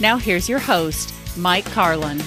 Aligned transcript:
Now, 0.00 0.16
here's 0.16 0.48
your 0.48 0.58
host, 0.58 1.12
Mike 1.36 1.66
Carlin. 1.66 2.22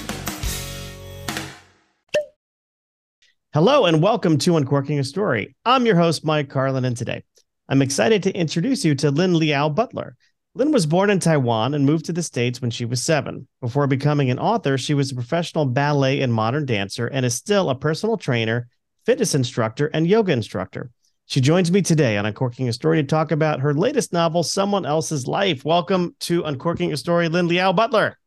Hello, 3.51 3.85
and 3.85 3.99
welcome 3.99 4.37
to 4.39 4.57
Uncorking 4.57 4.99
a 4.99 5.03
Story. 5.03 5.55
I'm 5.65 5.87
your 5.87 5.95
host, 5.95 6.23
Mike 6.23 6.49
Carlin, 6.49 6.85
and 6.85 6.95
today 6.95 7.23
I'm 7.67 7.81
excited 7.81 8.21
to 8.23 8.31
introduce 8.31 8.85
you 8.85 8.93
to 8.95 9.09
Lyn 9.09 9.39
Liao 9.39 9.69
Butler. 9.69 10.15
Lyn 10.53 10.71
was 10.71 10.85
born 10.85 11.09
in 11.09 11.19
Taiwan 11.19 11.73
and 11.73 11.83
moved 11.83 12.05
to 12.05 12.13
the 12.13 12.21
States 12.21 12.61
when 12.61 12.69
she 12.69 12.85
was 12.85 13.01
seven. 13.01 13.47
Before 13.59 13.87
becoming 13.87 14.29
an 14.29 14.37
author, 14.37 14.77
she 14.77 14.93
was 14.93 15.11
a 15.11 15.15
professional 15.15 15.65
ballet 15.65 16.21
and 16.21 16.31
modern 16.31 16.67
dancer 16.67 17.07
and 17.07 17.25
is 17.25 17.33
still 17.33 17.71
a 17.71 17.75
personal 17.75 18.17
trainer, 18.17 18.67
fitness 19.03 19.33
instructor, 19.33 19.87
and 19.87 20.05
yoga 20.05 20.31
instructor. 20.31 20.91
She 21.25 21.39
joins 21.39 21.71
me 21.71 21.81
today 21.81 22.17
on 22.17 22.25
Uncorking 22.25 22.67
a 22.67 22.73
Story 22.73 23.01
to 23.01 23.07
talk 23.07 23.31
about 23.31 23.61
her 23.61 23.73
latest 23.73 24.11
novel, 24.11 24.43
Someone 24.43 24.85
Else's 24.85 25.25
Life. 25.25 25.63
Welcome 25.63 26.15
to 26.21 26.43
Uncorking 26.43 26.91
a 26.91 26.97
Story, 26.97 27.29
Lyn 27.29 27.47
Liao 27.47 27.71
Butler. 27.71 28.19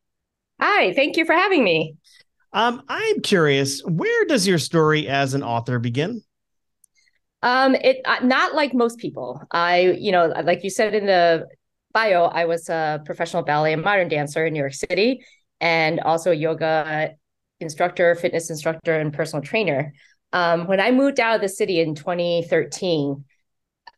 Hi, 0.60 0.94
thank 0.94 1.18
you 1.18 1.26
for 1.26 1.34
having 1.34 1.62
me. 1.62 1.96
Um, 2.54 2.82
I'm 2.88 3.20
curious, 3.20 3.82
where 3.82 4.24
does 4.24 4.46
your 4.46 4.58
story 4.58 5.08
as 5.08 5.34
an 5.34 5.42
author 5.42 5.78
begin? 5.78 6.22
Um, 7.42 7.74
it 7.74 7.98
uh, 8.06 8.24
not 8.24 8.54
like 8.54 8.72
most 8.72 8.98
people. 8.98 9.42
I, 9.50 9.96
you 9.98 10.10
know, 10.10 10.28
like 10.42 10.64
you 10.64 10.70
said 10.70 10.94
in 10.94 11.04
the 11.04 11.46
bio, 11.92 12.24
I 12.24 12.46
was 12.46 12.70
a 12.70 13.02
professional 13.04 13.42
ballet 13.42 13.74
and 13.74 13.82
modern 13.82 14.08
dancer 14.08 14.46
in 14.46 14.54
New 14.54 14.60
York 14.60 14.72
City, 14.72 15.22
and 15.60 16.00
also 16.00 16.30
yoga 16.30 17.10
instructor, 17.60 18.14
fitness 18.14 18.48
instructor, 18.48 18.98
and 18.98 19.12
personal 19.12 19.42
trainer. 19.44 19.92
Um, 20.36 20.66
when 20.66 20.80
I 20.80 20.90
moved 20.90 21.18
out 21.18 21.36
of 21.36 21.40
the 21.40 21.48
city 21.48 21.80
in 21.80 21.94
2013, 21.94 23.24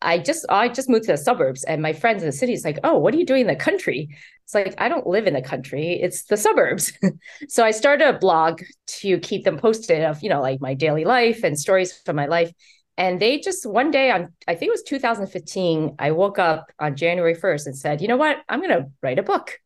I 0.00 0.18
just 0.18 0.46
I 0.48 0.68
just 0.68 0.88
moved 0.88 1.06
to 1.06 1.12
the 1.12 1.18
suburbs, 1.18 1.64
and 1.64 1.82
my 1.82 1.92
friends 1.92 2.22
in 2.22 2.28
the 2.28 2.32
city 2.32 2.52
is 2.52 2.64
like, 2.64 2.78
"Oh, 2.84 2.96
what 2.96 3.12
are 3.12 3.16
you 3.16 3.26
doing 3.26 3.40
in 3.40 3.46
the 3.48 3.56
country?" 3.56 4.08
It's 4.44 4.54
like 4.54 4.72
I 4.78 4.88
don't 4.88 5.08
live 5.08 5.26
in 5.26 5.34
the 5.34 5.42
country; 5.42 5.98
it's 6.00 6.22
the 6.26 6.36
suburbs. 6.36 6.92
so 7.48 7.64
I 7.64 7.72
started 7.72 8.06
a 8.06 8.18
blog 8.20 8.62
to 9.00 9.18
keep 9.18 9.42
them 9.44 9.58
posted 9.58 10.04
of 10.04 10.22
you 10.22 10.28
know 10.28 10.40
like 10.40 10.60
my 10.60 10.74
daily 10.74 11.04
life 11.04 11.42
and 11.42 11.58
stories 11.58 11.92
from 11.92 12.14
my 12.14 12.26
life. 12.26 12.52
And 12.96 13.18
they 13.20 13.40
just 13.40 13.66
one 13.66 13.90
day 13.90 14.12
on 14.12 14.32
I 14.46 14.54
think 14.54 14.68
it 14.68 14.78
was 14.78 14.84
2015, 14.84 15.96
I 15.98 16.12
woke 16.12 16.38
up 16.38 16.70
on 16.78 16.94
January 16.94 17.34
1st 17.34 17.66
and 17.66 17.76
said, 17.76 18.00
"You 18.00 18.06
know 18.06 18.16
what? 18.16 18.36
I'm 18.48 18.60
going 18.60 18.78
to 18.78 18.86
write 19.02 19.18
a 19.18 19.24
book." 19.24 19.58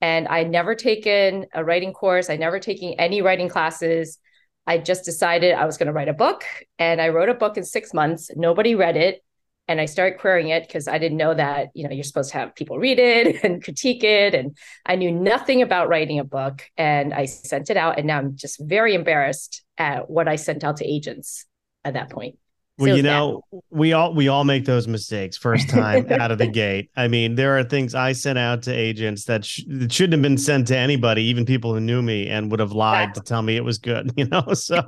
And 0.00 0.26
I 0.26 0.42
never 0.42 0.74
taken 0.74 1.46
a 1.54 1.64
writing 1.64 1.92
course. 1.92 2.30
I 2.30 2.36
never 2.36 2.58
taken 2.58 2.94
any 2.94 3.22
writing 3.22 3.48
classes. 3.48 4.18
I 4.66 4.78
just 4.78 5.04
decided 5.04 5.54
I 5.54 5.64
was 5.64 5.76
going 5.76 5.88
to 5.88 5.92
write 5.92 6.08
a 6.08 6.14
book, 6.14 6.44
and 6.78 7.00
I 7.00 7.08
wrote 7.08 7.28
a 7.28 7.34
book 7.34 7.56
in 7.56 7.64
six 7.64 7.92
months. 7.92 8.30
Nobody 8.36 8.74
read 8.74 8.96
it 8.96 9.22
and 9.70 9.80
I 9.80 9.84
started 9.84 10.18
querying 10.18 10.48
it 10.48 10.66
because 10.66 10.88
I 10.88 10.98
didn't 10.98 11.16
know 11.16 11.32
that 11.32 11.68
you 11.74 11.84
know 11.84 11.94
you're 11.94 12.02
supposed 12.02 12.32
to 12.32 12.38
have 12.38 12.56
people 12.56 12.80
read 12.80 12.98
it 12.98 13.36
and 13.44 13.62
critique 13.62 14.02
it, 14.02 14.34
and 14.34 14.56
I 14.84 14.96
knew 14.96 15.12
nothing 15.12 15.62
about 15.62 15.88
writing 15.88 16.18
a 16.18 16.24
book. 16.24 16.62
And 16.76 17.14
I 17.14 17.26
sent 17.26 17.70
it 17.70 17.76
out, 17.76 17.96
and 17.96 18.08
now 18.08 18.18
I'm 18.18 18.36
just 18.36 18.60
very 18.60 18.96
embarrassed 18.96 19.62
at 19.78 20.10
what 20.10 20.26
I 20.26 20.34
sent 20.34 20.64
out 20.64 20.78
to 20.78 20.84
agents 20.84 21.46
at 21.84 21.94
that 21.94 22.10
point. 22.10 22.36
Well, 22.78 22.96
you 22.96 23.02
know, 23.02 23.42
we 23.68 23.92
all 23.92 24.14
we 24.14 24.28
all 24.28 24.44
make 24.44 24.64
those 24.64 24.88
mistakes 24.88 25.36
first 25.36 25.68
time 25.70 26.10
out 26.10 26.30
of 26.30 26.38
the 26.38 26.46
gate. 26.46 26.90
I 26.96 27.08
mean, 27.08 27.34
there 27.34 27.58
are 27.58 27.62
things 27.62 27.94
I 27.94 28.12
sent 28.12 28.38
out 28.38 28.62
to 28.62 28.72
agents 28.72 29.24
that, 29.26 29.44
sh- 29.44 29.64
that 29.68 29.92
shouldn't 29.92 30.14
have 30.14 30.22
been 30.22 30.38
sent 30.38 30.68
to 30.68 30.76
anybody, 30.76 31.22
even 31.24 31.44
people 31.44 31.74
who 31.74 31.80
knew 31.80 32.00
me, 32.00 32.28
and 32.28 32.50
would 32.50 32.60
have 32.60 32.72
lied 32.72 33.14
to 33.14 33.20
tell 33.20 33.42
me 33.42 33.56
it 33.56 33.64
was 33.64 33.78
good. 33.78 34.10
You 34.20 34.26
know, 34.26 34.52
so 34.52 34.82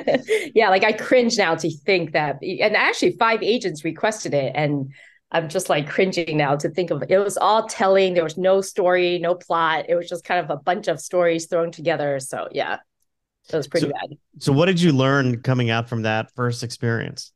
yeah, 0.54 0.68
like 0.68 0.84
I 0.84 0.92
cringe 0.92 1.38
now 1.38 1.54
to 1.54 1.70
think 1.70 2.12
that, 2.12 2.36
and 2.42 2.76
actually, 2.76 3.12
five 3.12 3.42
agents 3.42 3.82
requested 3.82 4.34
it, 4.34 4.52
and 4.54 4.92
I'm 5.30 5.48
just 5.48 5.68
like 5.68 5.88
cringing 5.88 6.36
now 6.36 6.56
to 6.56 6.68
think 6.68 6.90
of 6.90 7.02
it. 7.02 7.10
It 7.10 7.18
was 7.18 7.36
all 7.36 7.66
telling. 7.66 8.14
There 8.14 8.24
was 8.24 8.36
no 8.36 8.60
story, 8.60 9.18
no 9.18 9.34
plot. 9.34 9.86
It 9.88 9.96
was 9.96 10.08
just 10.08 10.24
kind 10.24 10.44
of 10.44 10.50
a 10.50 10.60
bunch 10.60 10.86
of 10.86 11.00
stories 11.00 11.46
thrown 11.46 11.72
together. 11.72 12.20
So 12.20 12.48
yeah, 12.52 12.78
it 13.52 13.56
was 13.56 13.68
pretty 13.68 13.86
so, 13.86 13.92
bad. 13.92 14.18
So, 14.38 14.52
what 14.52 14.66
did 14.66 14.80
you 14.80 14.92
learn 14.92 15.42
coming 15.42 15.70
out 15.70 15.88
from 15.88 16.02
that 16.02 16.30
first 16.34 16.62
experience? 16.62 17.32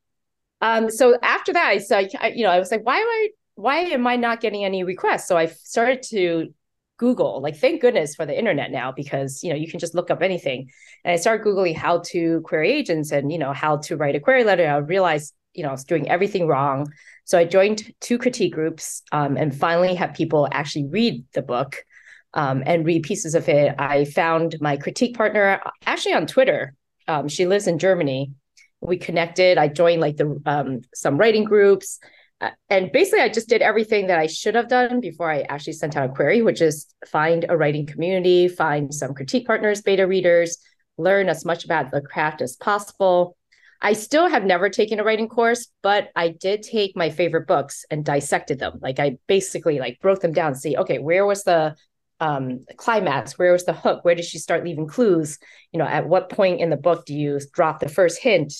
Um, 0.61 0.91
so 0.91 1.17
after 1.23 1.53
that, 1.53 1.69
I 1.69 1.79
said, 1.79 2.11
you 2.35 2.45
know, 2.45 2.51
I 2.51 2.59
was 2.59 2.71
like, 2.71 2.85
why 2.85 2.97
am 2.97 3.07
I, 3.07 3.29
why 3.55 3.77
am 3.79 4.07
I 4.07 4.17
not 4.17 4.41
getting 4.41 4.65
any 4.65 4.83
requests? 4.83 5.29
So 5.29 5.37
I 5.37 5.47
started 5.47 6.03
to 6.11 6.53
Google, 6.97 7.41
like, 7.41 7.57
thank 7.57 7.81
goodness 7.81 8.17
for 8.17 8.27
the 8.27 8.37
internet 8.37 8.73
now, 8.73 8.91
because, 8.91 9.43
you 9.45 9.51
know, 9.51 9.57
you 9.57 9.71
can 9.71 9.79
just 9.79 9.95
look 9.95 10.11
up 10.11 10.21
anything. 10.21 10.69
And 11.05 11.13
I 11.13 11.17
started 11.17 11.47
Googling 11.47 11.77
how 11.77 12.01
to 12.07 12.41
query 12.41 12.73
agents 12.73 13.13
and, 13.13 13.31
you 13.31 13.39
know, 13.39 13.53
how 13.53 13.77
to 13.79 13.97
write 13.97 14.17
a 14.17 14.21
query 14.21 14.43
letter. 14.43 14.69
I 14.69 14.79
realized, 14.79 15.33
you 15.55 15.63
know, 15.63 15.69
I 15.69 15.73
was 15.73 15.85
doing 15.85 16.09
everything 16.09 16.49
wrong. 16.49 16.93
So 17.25 17.39
I 17.39 17.45
joined 17.45 17.93
two 18.01 18.19
critique 18.19 18.53
groups 18.53 19.03
um, 19.13 19.37
and 19.37 19.55
finally 19.55 19.95
had 19.95 20.15
people 20.15 20.49
actually 20.51 20.87
read 20.87 21.25
the 21.35 21.43
book 21.43 21.85
um, 22.35 22.63
and 22.67 22.87
read 22.87 23.03
pieces 23.03 23.35
of 23.35 23.49
it. 23.49 23.75
I 23.79 24.05
found 24.05 24.57
my 24.61 24.77
critique 24.77 25.17
partner 25.17 25.61
actually 25.87 26.15
on 26.15 26.27
Twitter. 26.27 26.75
Um, 27.07 27.29
she 27.29 27.47
lives 27.47 27.67
in 27.67 27.79
Germany 27.79 28.33
we 28.81 28.97
connected. 28.97 29.59
I 29.59 29.69
joined 29.69 30.01
like 30.01 30.17
the 30.17 30.41
um, 30.47 30.83
some 30.95 31.19
writing 31.19 31.45
groups, 31.45 31.99
uh, 32.41 32.51
and 32.71 32.93
basically 32.93 33.21
I 33.21 33.29
just 33.29 33.49
did 33.49 33.63
everything 33.63 34.07
that 34.09 34.19
I 34.19 34.27
should 34.27 34.55
have 34.55 34.69
done 34.69 35.01
before 35.01 35.31
I 35.31 35.43
actually 35.43 35.73
sent 35.75 35.97
out 35.97 36.11
a 36.11 36.13
query, 36.13 36.43
which 36.43 36.61
is 36.61 36.87
find 37.07 37.45
a 37.49 37.57
writing 37.57 37.87
community, 37.87 38.49
find 38.49 38.93
some 38.95 39.15
critique 39.15 39.47
partners, 39.47 39.83
beta 39.83 40.07
readers, 40.07 40.59
learn 40.97 41.29
as 41.29 41.45
much 41.45 41.65
about 41.65 41.91
the 41.91 42.01
craft 42.01 42.43
as 42.43 42.57
possible. 42.57 43.37
I 43.81 43.93
still 43.93 44.29
have 44.29 44.45
never 44.45 44.71
taken 44.71 44.99
a 44.99 45.05
writing 45.05 45.29
course, 45.29 45.69
but 45.83 46.09
I 46.17 46.31
did 46.31 46.65
take 46.65 46.97
my 46.97 47.11
favorite 47.11 47.47
books 47.47 47.85
and 47.91 48.05
dissected 48.05 48.59
them. 48.59 48.81
Like 48.83 48.99
I 48.99 49.19
basically 49.29 49.79
like 49.79 50.01
broke 50.01 50.21
them 50.21 50.33
down, 50.33 50.57
see, 50.57 50.77
okay, 50.77 50.99
where 50.99 51.25
was 51.25 51.45
the 51.45 51.77
um, 52.21 52.65
climax? 52.77 53.39
Where 53.39 53.53
was 53.53 53.65
the 53.65 53.73
hook? 53.73 54.05
Where 54.05 54.15
did 54.15 54.25
she 54.25 54.39
start 54.39 54.65
leaving 54.65 54.87
clues? 54.87 55.39
You 55.73 55.79
know, 55.79 55.87
at 55.87 56.09
what 56.09 56.31
point 56.31 56.61
in 56.61 56.71
the 56.71 56.77
book 56.77 57.07
do 57.07 57.15
you 57.15 57.41
drop 57.53 57.81
the 57.81 57.89
first 57.89 58.21
hint? 58.21 58.53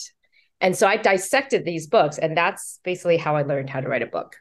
And 0.61 0.77
so 0.77 0.87
I 0.87 0.97
dissected 0.97 1.65
these 1.65 1.87
books, 1.87 2.19
and 2.19 2.37
that's 2.37 2.81
basically 2.83 3.17
how 3.17 3.37
I 3.37 3.43
learned 3.43 3.71
how 3.71 3.81
to 3.81 3.89
write 3.89 4.03
a 4.03 4.07
book. 4.07 4.37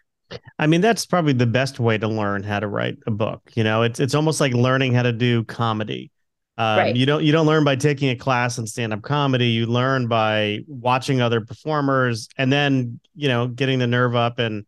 I 0.60 0.68
mean, 0.68 0.82
that's 0.82 1.06
probably 1.06 1.34
the 1.34 1.46
best 1.46 1.80
way 1.80 1.98
to 1.98 2.08
learn 2.08 2.44
how 2.44 2.60
to 2.60 2.68
write 2.68 2.98
a 3.06 3.12
book. 3.12 3.42
You 3.54 3.64
know, 3.64 3.84
it's 3.84 4.00
it's 4.00 4.16
almost 4.16 4.42
like 4.42 4.54
learning 4.54 4.94
how 4.94 5.04
to 5.04 5.14
do 5.14 5.44
comedy. 5.44 6.12
Um, 6.58 6.78
right. 6.80 6.96
You 6.96 7.06
don't 7.06 7.24
you 7.24 7.32
don't 7.32 7.46
learn 7.46 7.64
by 7.64 7.76
taking 7.76 8.10
a 8.10 8.16
class 8.16 8.58
in 8.58 8.66
stand 8.66 8.92
up 8.92 9.04
comedy. 9.04 9.48
You 9.48 9.68
learn 9.68 10.08
by 10.08 10.60
watching 10.68 11.22
other 11.22 11.42
performers, 11.42 12.28
and 12.38 12.52
then 12.52 13.00
you 13.16 13.28
know 13.28 13.48
getting 13.48 13.80
the 13.80 13.88
nerve 13.88 14.16
up 14.16 14.40
and 14.40 14.66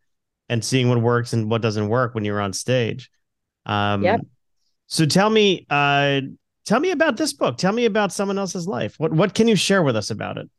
and 0.48 0.64
seeing 0.64 0.88
what 0.88 1.00
works 1.00 1.32
and 1.32 1.50
what 1.50 1.62
doesn't 1.62 1.88
work 1.88 2.14
when 2.14 2.24
you're 2.24 2.40
on 2.40 2.52
stage. 2.52 3.10
Um, 3.66 4.02
yep. 4.02 4.20
So 4.90 5.06
tell 5.06 5.30
me, 5.30 5.66
uh, 5.70 6.20
tell 6.66 6.80
me 6.80 6.90
about 6.90 7.16
this 7.16 7.32
book. 7.32 7.56
Tell 7.56 7.72
me 7.72 7.84
about 7.84 8.12
someone 8.12 8.38
else's 8.38 8.66
life. 8.66 8.96
What 8.98 9.12
what 9.12 9.34
can 9.34 9.46
you 9.46 9.54
share 9.54 9.82
with 9.82 9.94
us 9.94 10.10
about 10.10 10.36
it? 10.36 10.50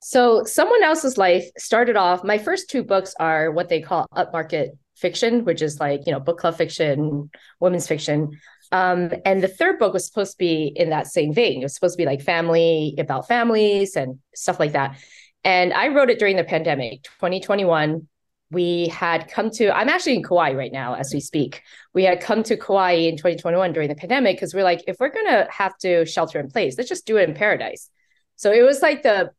So 0.00 0.44
someone 0.44 0.82
else's 0.82 1.16
life 1.16 1.44
started 1.56 1.96
off. 1.96 2.24
My 2.24 2.38
first 2.38 2.68
two 2.68 2.82
books 2.82 3.14
are 3.20 3.52
what 3.52 3.68
they 3.68 3.80
call 3.80 4.06
upmarket 4.14 4.70
fiction, 4.96 5.44
which 5.44 5.62
is 5.62 5.78
like 5.78 6.02
you 6.06 6.12
know 6.12 6.18
book 6.18 6.38
club 6.38 6.56
fiction, 6.56 7.30
women's 7.60 7.86
fiction. 7.86 8.38
Um, 8.72 9.12
and 9.24 9.42
the 9.42 9.48
third 9.48 9.78
book 9.78 9.94
was 9.94 10.06
supposed 10.06 10.32
to 10.32 10.38
be 10.38 10.72
in 10.74 10.90
that 10.90 11.06
same 11.06 11.32
vein. 11.32 11.60
It 11.60 11.64
was 11.64 11.74
supposed 11.74 11.94
to 11.96 12.02
be 12.02 12.06
like 12.06 12.20
family 12.20 12.96
about 12.98 13.28
families 13.28 13.94
and 13.94 14.18
stuff 14.34 14.58
like 14.58 14.72
that. 14.72 14.98
And 15.44 15.72
I 15.72 15.88
wrote 15.88 16.10
it 16.10 16.18
during 16.18 16.36
the 16.36 16.44
pandemic, 16.44 17.04
2021. 17.04 18.08
We 18.50 18.88
had 18.88 19.28
come 19.28 19.50
to, 19.52 19.76
I'm 19.76 19.88
actually 19.88 20.16
in 20.16 20.22
Kauai 20.22 20.52
right 20.54 20.72
now 20.72 20.94
as 20.94 21.12
we 21.12 21.20
speak. 21.20 21.62
We 21.92 22.04
had 22.04 22.20
come 22.20 22.42
to 22.44 22.56
Kauai 22.56 22.92
in 22.92 23.16
2021 23.16 23.72
during 23.72 23.88
the 23.88 23.94
pandemic 23.94 24.36
because 24.36 24.54
we're 24.54 24.64
like, 24.64 24.82
if 24.86 24.96
we're 24.98 25.10
going 25.10 25.26
to 25.26 25.46
have 25.50 25.76
to 25.78 26.06
shelter 26.06 26.40
in 26.40 26.48
place, 26.48 26.78
let's 26.78 26.88
just 26.88 27.06
do 27.06 27.18
it 27.18 27.28
in 27.28 27.34
paradise. 27.34 27.90
So 28.36 28.52
it 28.52 28.62
was 28.62 28.80
like 28.80 29.02
the 29.02 29.32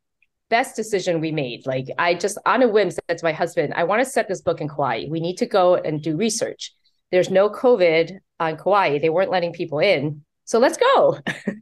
best 0.49 0.75
decision 0.75 1.21
we 1.21 1.31
made. 1.31 1.65
Like 1.65 1.87
I 1.97 2.13
just 2.13 2.37
on 2.45 2.61
a 2.61 2.67
whim 2.67 2.91
said 2.91 3.17
to 3.17 3.23
my 3.23 3.31
husband, 3.31 3.73
I 3.75 3.83
want 3.83 4.03
to 4.03 4.09
set 4.09 4.27
this 4.27 4.41
book 4.41 4.61
in 4.61 4.67
Kauai. 4.67 5.05
We 5.09 5.19
need 5.19 5.37
to 5.37 5.45
go 5.45 5.75
and 5.75 6.01
do 6.01 6.17
research. 6.17 6.73
There's 7.11 7.29
no 7.29 7.49
COVID 7.49 8.17
on 8.39 8.57
Kauai. 8.57 8.99
They 8.99 9.09
weren't 9.09 9.31
letting 9.31 9.53
people 9.53 9.79
in. 9.79 10.23
So 10.45 10.59
let's 10.59 10.77
go. 10.77 11.19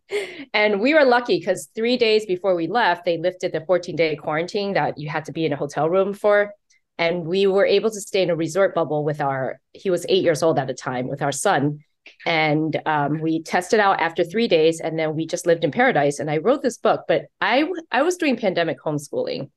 and 0.53 0.79
we 0.79 0.94
were 0.94 1.03
lucky 1.03 1.39
because 1.39 1.69
three 1.75 1.97
days 1.97 2.25
before 2.25 2.55
we 2.55 2.67
left, 2.67 3.05
they 3.05 3.17
lifted 3.17 3.51
the 3.51 3.65
14 3.65 3.95
day 3.95 4.15
quarantine 4.15 4.73
that 4.73 4.97
you 4.97 5.09
had 5.09 5.25
to 5.25 5.31
be 5.31 5.45
in 5.45 5.53
a 5.53 5.57
hotel 5.57 5.89
room 5.89 6.13
for. 6.13 6.53
And 6.97 7.25
we 7.25 7.45
were 7.47 7.65
able 7.65 7.91
to 7.91 8.01
stay 8.01 8.23
in 8.23 8.29
a 8.29 8.35
resort 8.35 8.73
bubble 8.73 9.03
with 9.03 9.21
our, 9.21 9.59
he 9.73 9.89
was 9.89 10.05
eight 10.09 10.23
years 10.23 10.41
old 10.41 10.57
at 10.57 10.67
the 10.67 10.73
time, 10.73 11.07
with 11.07 11.21
our 11.21 11.31
son. 11.31 11.79
And 12.25 12.79
um, 12.85 13.19
we 13.19 13.44
tested 13.44 13.79
out 13.79 13.99
after 13.99 14.23
three 14.23 14.47
days 14.47 14.79
and 14.79 14.97
then 14.97 15.15
we 15.15 15.25
just 15.25 15.45
lived 15.45 15.63
in 15.63 15.71
paradise. 15.71 16.19
And 16.19 16.29
i 16.29 16.38
wrote 16.38 16.61
this 16.61 16.77
book 16.77 17.05
but 17.07 17.25
i 17.41 17.65
i 17.91 18.01
was 18.01 18.17
doing 18.17 18.38
pandemic 18.38 18.79
homeschooling. 18.79 19.49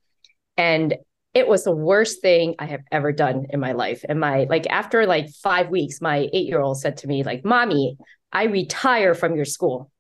And 0.57 0.97
it 1.33 1.47
was 1.47 1.65
the 1.65 1.75
worst 1.75 2.21
thing 2.23 2.57
i 2.59 2.67
have 2.67 2.81
ever 2.91 3.13
done 3.13 3.47
in 3.51 3.61
my 3.61 3.73
life. 3.73 4.05
And 4.09 4.21
my 4.21 4.45
like 4.45 4.67
after 4.69 5.07
like 5.07 5.31
five 5.31 5.69
weeks 5.69 6.01
my 6.01 6.29
eight 6.33 6.47
year 6.47 6.61
old 6.61 6.81
said 6.81 6.99
to 6.99 7.07
me 7.07 7.23
like 7.23 7.45
mommy 7.45 7.97
i 8.33 8.45
retire 8.45 9.15
from 9.15 9.37
your 9.37 9.45
school. 9.45 9.91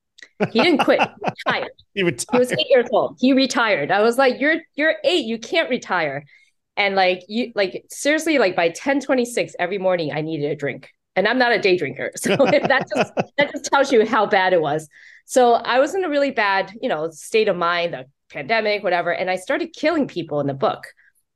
He 0.50 0.60
didn't 0.60 0.84
quit. 0.84 1.00
He 1.00 1.06
retired. 1.46 1.70
he 1.94 2.02
retired 2.02 2.26
he 2.32 2.38
was 2.38 2.52
eight 2.52 2.66
years 2.68 2.86
old. 2.90 3.16
He 3.20 3.32
retired. 3.32 3.90
I 3.90 4.02
was 4.02 4.18
like 4.18 4.40
you're 4.40 4.56
you're 4.74 4.96
eight. 5.04 5.24
You 5.24 5.38
can't 5.38 5.70
retire 5.70 6.24
and 6.76 6.94
like 6.94 7.22
you 7.28 7.52
like 7.54 7.84
seriously 7.90 8.38
like 8.38 8.56
by 8.56 8.68
10 8.70 9.00
26 9.00 9.54
every 9.58 9.78
morning 9.78 10.12
i 10.12 10.20
needed 10.20 10.50
a 10.50 10.56
drink 10.56 10.90
and 11.16 11.26
I'm 11.26 11.38
not 11.38 11.52
a 11.52 11.58
day 11.58 11.76
drinker. 11.76 12.10
So 12.16 12.36
that 12.36 12.86
just 12.94 13.12
that 13.36 13.52
just 13.52 13.64
tells 13.66 13.92
you 13.92 14.06
how 14.06 14.26
bad 14.26 14.52
it 14.52 14.60
was. 14.60 14.88
So 15.26 15.54
I 15.54 15.78
was 15.78 15.94
in 15.94 16.04
a 16.04 16.08
really 16.08 16.30
bad, 16.30 16.72
you 16.80 16.88
know, 16.88 17.10
state 17.10 17.48
of 17.48 17.56
mind, 17.56 17.94
the 17.94 18.06
pandemic, 18.30 18.82
whatever, 18.82 19.12
and 19.12 19.30
I 19.30 19.36
started 19.36 19.72
killing 19.74 20.06
people 20.08 20.40
in 20.40 20.46
the 20.46 20.54
book. 20.54 20.84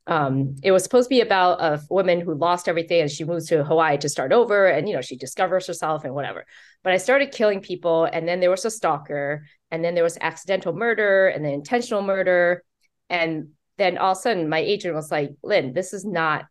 Um, 0.07 0.57
it 0.63 0.71
was 0.71 0.83
supposed 0.83 1.09
to 1.09 1.15
be 1.15 1.23
about 1.23 1.63
a 1.63 1.81
woman 1.89 2.21
who 2.21 2.35
lost 2.35 2.69
everything 2.69 3.01
and 3.01 3.11
she 3.11 3.25
moves 3.25 3.47
to 3.49 3.65
Hawaii 3.65 3.97
to 3.99 4.09
start 4.09 4.33
over, 4.33 4.67
and 4.67 4.89
you 4.89 4.95
know 4.95 5.01
she 5.01 5.17
discovers 5.17 5.67
herself 5.67 6.05
and 6.05 6.15
whatever. 6.15 6.45
But 6.83 6.93
I 6.93 6.99
started 6.99 7.33
killing 7.33 7.61
people, 7.61 8.05
and 8.05 8.29
then 8.29 8.41
there 8.41 8.51
was 8.51 8.65
a 8.65 8.71
stalker, 8.71 9.47
and 9.71 9.85
then 9.85 9.95
there 9.95 10.05
was 10.05 10.19
accidental 10.21 10.75
murder, 10.75 11.29
and 11.29 11.45
then 11.45 11.53
intentional 11.53 12.03
murder, 12.03 12.63
and 13.09 13.49
then 13.79 13.99
all 13.99 14.13
of 14.13 14.19
a 14.19 14.21
sudden 14.21 14.49
my 14.49 14.61
agent 14.61 14.95
was 14.95 15.11
like, 15.11 15.31
"Lyn, 15.43 15.73
this 15.73 15.93
is 15.93 16.05
not 16.05 16.47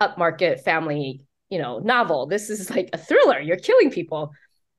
upmarket 0.00 0.60
family 0.62 1.26
you 1.48 1.58
know, 1.58 1.78
novel. 1.78 2.26
This 2.26 2.50
is 2.50 2.70
like 2.70 2.90
a 2.92 2.98
thriller. 2.98 3.40
You're 3.40 3.56
killing 3.56 3.90
people. 3.90 4.32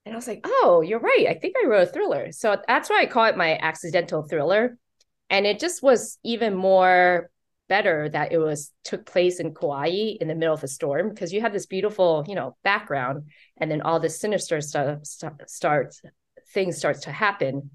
And 0.06 0.14
I 0.14 0.16
was 0.16 0.28
like, 0.28 0.42
oh, 0.46 0.82
you're 0.86 1.00
right. 1.00 1.28
I 1.30 1.34
think 1.34 1.56
I 1.62 1.68
wrote 1.68 1.90
a 1.90 1.92
thriller. 1.92 2.32
So 2.32 2.62
that's 2.68 2.90
why 2.90 3.02
I 3.02 3.06
call 3.06 3.26
it 3.26 3.38
my 3.38 3.58
accidental 3.58 4.24
thriller. 4.24 4.78
And 5.30 5.46
it 5.46 5.60
just 5.60 5.84
was 5.84 6.18
even 6.24 6.56
more 6.56 7.30
better 7.68 8.08
that 8.08 8.32
it 8.32 8.38
was 8.38 8.72
took 8.86 9.06
place 9.06 9.42
in 9.42 9.54
Kauai 9.54 10.16
in 10.22 10.30
the 10.30 10.36
middle 10.36 10.54
of 10.54 10.64
a 10.64 10.70
storm 10.70 11.10
because 11.10 11.34
you 11.34 11.42
have 11.42 11.52
this 11.52 11.66
beautiful, 11.66 12.24
you 12.28 12.36
know, 12.36 12.56
background 12.64 13.24
and 13.58 13.70
then 13.70 13.82
all 13.82 14.00
this 14.00 14.22
sinister 14.22 14.62
stuff 14.62 15.06
start, 15.06 15.50
starts 15.50 16.02
things 16.54 16.78
starts 16.78 17.02
to 17.02 17.12
happen. 17.12 17.70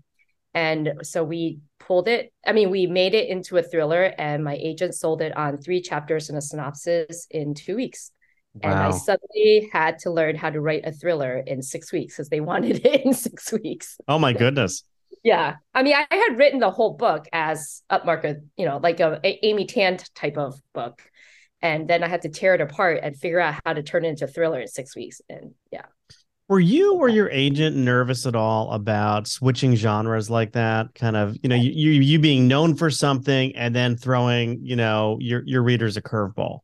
And 0.54 0.92
so 1.02 1.24
we 1.24 1.60
pulled 1.78 2.08
it. 2.08 2.32
I 2.46 2.52
mean, 2.52 2.70
we 2.70 2.86
made 2.86 3.14
it 3.14 3.28
into 3.28 3.56
a 3.56 3.62
thriller 3.62 4.12
and 4.18 4.44
my 4.44 4.54
agent 4.54 4.94
sold 4.94 5.22
it 5.22 5.36
on 5.36 5.58
three 5.58 5.80
chapters 5.80 6.28
and 6.28 6.38
a 6.38 6.42
synopsis 6.42 7.26
in 7.30 7.54
two 7.54 7.76
weeks. 7.76 8.12
Wow. 8.54 8.70
And 8.70 8.78
I 8.80 8.90
suddenly 8.90 9.70
had 9.72 9.98
to 10.00 10.10
learn 10.10 10.36
how 10.36 10.50
to 10.50 10.60
write 10.60 10.84
a 10.84 10.92
thriller 10.92 11.42
in 11.46 11.62
six 11.62 11.90
weeks 11.90 12.16
because 12.16 12.28
they 12.28 12.40
wanted 12.40 12.84
it 12.84 13.04
in 13.04 13.14
six 13.28 13.52
weeks. 13.52 13.96
Oh 14.08 14.18
my 14.18 14.32
goodness. 14.32 14.84
yeah. 15.22 15.56
I 15.74 15.82
mean, 15.82 15.94
I 15.94 16.14
had 16.14 16.38
written 16.38 16.60
the 16.60 16.70
whole 16.70 16.94
book 16.94 17.26
as 17.32 17.82
upmarket, 17.90 18.42
you 18.56 18.66
know, 18.66 18.78
like 18.82 19.00
a, 19.00 19.20
a 19.24 19.46
Amy 19.46 19.64
Tan 19.64 19.98
type 20.14 20.36
of 20.36 20.60
book. 20.74 21.02
And 21.62 21.88
then 21.88 22.02
I 22.02 22.08
had 22.08 22.22
to 22.22 22.28
tear 22.28 22.54
it 22.54 22.60
apart 22.60 23.00
and 23.02 23.16
figure 23.16 23.40
out 23.40 23.60
how 23.64 23.72
to 23.72 23.82
turn 23.82 24.04
it 24.04 24.08
into 24.08 24.24
a 24.24 24.28
thriller 24.28 24.60
in 24.60 24.66
six 24.66 24.96
weeks. 24.96 25.20
And 25.28 25.54
yeah. 25.70 25.86
Were 26.52 26.60
you 26.60 26.96
or 26.96 27.08
your 27.08 27.30
agent 27.30 27.76
nervous 27.76 28.26
at 28.26 28.36
all 28.36 28.72
about 28.72 29.26
switching 29.26 29.74
genres 29.74 30.28
like 30.28 30.52
that? 30.52 30.94
Kind 30.94 31.16
of, 31.16 31.34
you 31.42 31.48
know, 31.48 31.56
you 31.56 31.92
you 31.92 32.18
being 32.18 32.46
known 32.46 32.74
for 32.74 32.90
something 32.90 33.56
and 33.56 33.74
then 33.74 33.96
throwing, 33.96 34.60
you 34.62 34.76
know, 34.76 35.16
your 35.18 35.42
your 35.46 35.62
readers 35.62 35.96
a 35.96 36.02
curveball. 36.02 36.58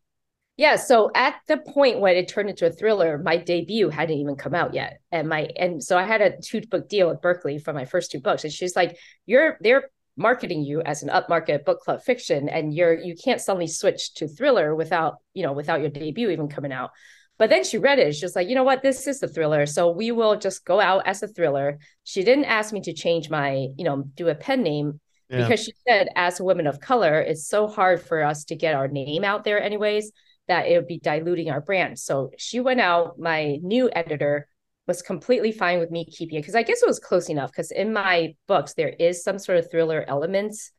Yeah, 0.58 0.76
so 0.76 1.10
at 1.14 1.36
the 1.46 1.56
point 1.56 2.00
when 2.00 2.18
it 2.18 2.28
turned 2.28 2.50
into 2.50 2.66
a 2.66 2.70
thriller, 2.70 3.16
my 3.16 3.38
debut 3.38 3.88
hadn't 3.88 4.18
even 4.18 4.36
come 4.36 4.54
out 4.54 4.74
yet, 4.74 4.98
and 5.10 5.26
my 5.26 5.48
and 5.56 5.82
so 5.82 5.96
I 5.96 6.02
had 6.02 6.20
a 6.20 6.38
two 6.38 6.60
book 6.70 6.90
deal 6.90 7.08
with 7.08 7.22
Berkley 7.22 7.58
for 7.58 7.72
my 7.72 7.86
first 7.86 8.10
two 8.10 8.20
books, 8.20 8.44
and 8.44 8.52
she's 8.52 8.76
like, 8.76 8.98
"You're 9.24 9.56
they're 9.62 9.88
marketing 10.18 10.64
you 10.64 10.82
as 10.82 11.02
an 11.02 11.08
upmarket 11.08 11.64
book 11.64 11.80
club 11.80 12.02
fiction, 12.02 12.50
and 12.50 12.74
you're 12.74 12.92
you 12.92 13.16
can't 13.16 13.40
suddenly 13.40 13.68
switch 13.68 14.12
to 14.16 14.28
thriller 14.28 14.74
without 14.74 15.14
you 15.32 15.44
know 15.44 15.54
without 15.54 15.80
your 15.80 15.88
debut 15.88 16.28
even 16.28 16.48
coming 16.48 16.72
out." 16.72 16.90
But 17.38 17.50
then 17.50 17.64
she 17.64 17.78
read 17.78 17.98
it. 17.98 18.14
She's 18.14 18.34
like, 18.34 18.48
you 18.48 18.54
know 18.54 18.64
what? 18.64 18.82
This 18.82 19.06
is 19.06 19.22
a 19.22 19.28
thriller. 19.28 19.64
So 19.66 19.90
we 19.90 20.10
will 20.10 20.36
just 20.36 20.64
go 20.64 20.80
out 20.80 21.06
as 21.06 21.22
a 21.22 21.28
thriller. 21.28 21.78
She 22.04 22.24
didn't 22.24 22.46
ask 22.46 22.72
me 22.72 22.80
to 22.82 22.92
change 22.92 23.30
my, 23.30 23.68
you 23.76 23.84
know, 23.84 24.02
do 24.14 24.28
a 24.28 24.34
pen 24.34 24.62
name 24.62 25.00
yeah. 25.30 25.42
because 25.42 25.64
she 25.64 25.72
said, 25.86 26.08
as 26.16 26.40
a 26.40 26.44
woman 26.44 26.66
of 26.66 26.80
color, 26.80 27.20
it's 27.20 27.46
so 27.46 27.68
hard 27.68 28.02
for 28.02 28.24
us 28.24 28.44
to 28.46 28.56
get 28.56 28.74
our 28.74 28.88
name 28.88 29.24
out 29.24 29.44
there, 29.44 29.62
anyways 29.62 30.12
that 30.48 30.66
it 30.66 30.76
would 30.76 30.86
be 30.86 30.98
diluting 30.98 31.50
our 31.50 31.60
brand. 31.60 31.98
So 31.98 32.30
she 32.36 32.58
went 32.58 32.80
out, 32.80 33.18
my 33.18 33.58
new 33.62 33.88
editor 33.92 34.48
was 34.86 35.02
completely 35.02 35.52
fine 35.52 35.78
with 35.78 35.90
me 35.90 36.06
keeping 36.06 36.38
it 36.38 36.40
because 36.40 36.54
I 36.54 36.62
guess 36.62 36.82
it 36.82 36.88
was 36.88 36.98
close 36.98 37.28
enough. 37.28 37.52
Because 37.52 37.70
in 37.70 37.92
my 37.92 38.34
books, 38.48 38.74
there 38.74 38.88
is 38.88 39.22
some 39.22 39.38
sort 39.38 39.58
of 39.58 39.70
thriller 39.70 40.04
elements, 40.08 40.72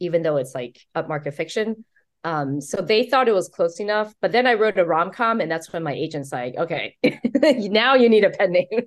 even 0.00 0.22
though 0.22 0.38
it's 0.38 0.54
like 0.54 0.80
upmarket 0.96 1.34
fiction. 1.34 1.84
Um, 2.22 2.60
so 2.60 2.82
they 2.82 3.04
thought 3.04 3.28
it 3.28 3.34
was 3.34 3.48
close 3.48 3.80
enough. 3.80 4.14
But 4.20 4.32
then 4.32 4.46
I 4.46 4.54
wrote 4.54 4.78
a 4.78 4.84
rom 4.84 5.10
com, 5.10 5.40
and 5.40 5.50
that's 5.50 5.72
when 5.72 5.82
my 5.82 5.92
agent's 5.92 6.32
like, 6.32 6.56
okay, 6.56 6.96
now 7.24 7.94
you 7.94 8.08
need 8.08 8.24
a 8.24 8.30
pen 8.30 8.52
name. 8.52 8.66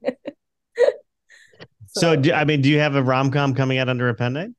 so, 1.88 2.02
so 2.02 2.16
do, 2.16 2.32
I 2.32 2.46
mean, 2.46 2.62
do 2.62 2.70
you 2.70 2.80
have 2.80 2.96
a 2.96 3.04
rom 3.04 3.32
com 3.32 3.56
coming 3.56 3.78
out 3.78 3.90
under 3.90 4.10
a 4.10 4.14
pen 4.14 4.34
name? 4.34 4.56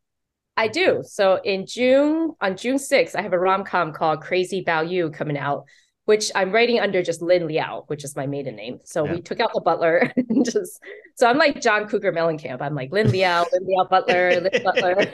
I 0.57 0.69
do. 0.69 1.03
So 1.05 1.41
in 1.45 1.67
June, 1.67 2.35
on 2.41 2.57
June 2.57 2.77
6th, 2.77 3.17
I 3.17 3.23
have 3.23 3.33
a 3.33 3.39
rom 3.39 3.65
com 3.65 3.93
called 3.93 4.21
Crazy 4.21 4.65
Bao 4.65 4.89
You 4.89 5.11
coming 5.11 5.37
out, 5.37 5.65
which 6.05 6.31
I'm 6.35 6.53
writing 6.53 6.81
under 6.81 7.03
just 7.03 7.23
Lyn 7.23 7.47
Liao, 7.47 7.85
which 7.87 8.05
is 8.05 8.15
my 8.15 8.27
maiden 8.27 8.57
name. 8.57 8.81
So 8.85 9.05
yeah. 9.05 9.15
we 9.15 9.21
took 9.23 9.41
out 9.41 9.51
the 9.55 9.61
butler 9.61 10.13
and 10.17 10.45
just 10.45 10.81
so 11.15 11.27
I'm 11.27 11.39
like 11.39 11.61
John 11.61 11.89
Cougar 11.89 12.13
Mellencamp. 12.13 12.61
I'm 12.61 12.75
like 12.75 12.93
Lyn 12.93 13.11
Liao, 13.11 13.45
Lyn 13.53 13.67
Liao 13.67 13.85
Butler, 13.85 14.41
Lyn 14.41 14.51
Butler. 14.65 15.07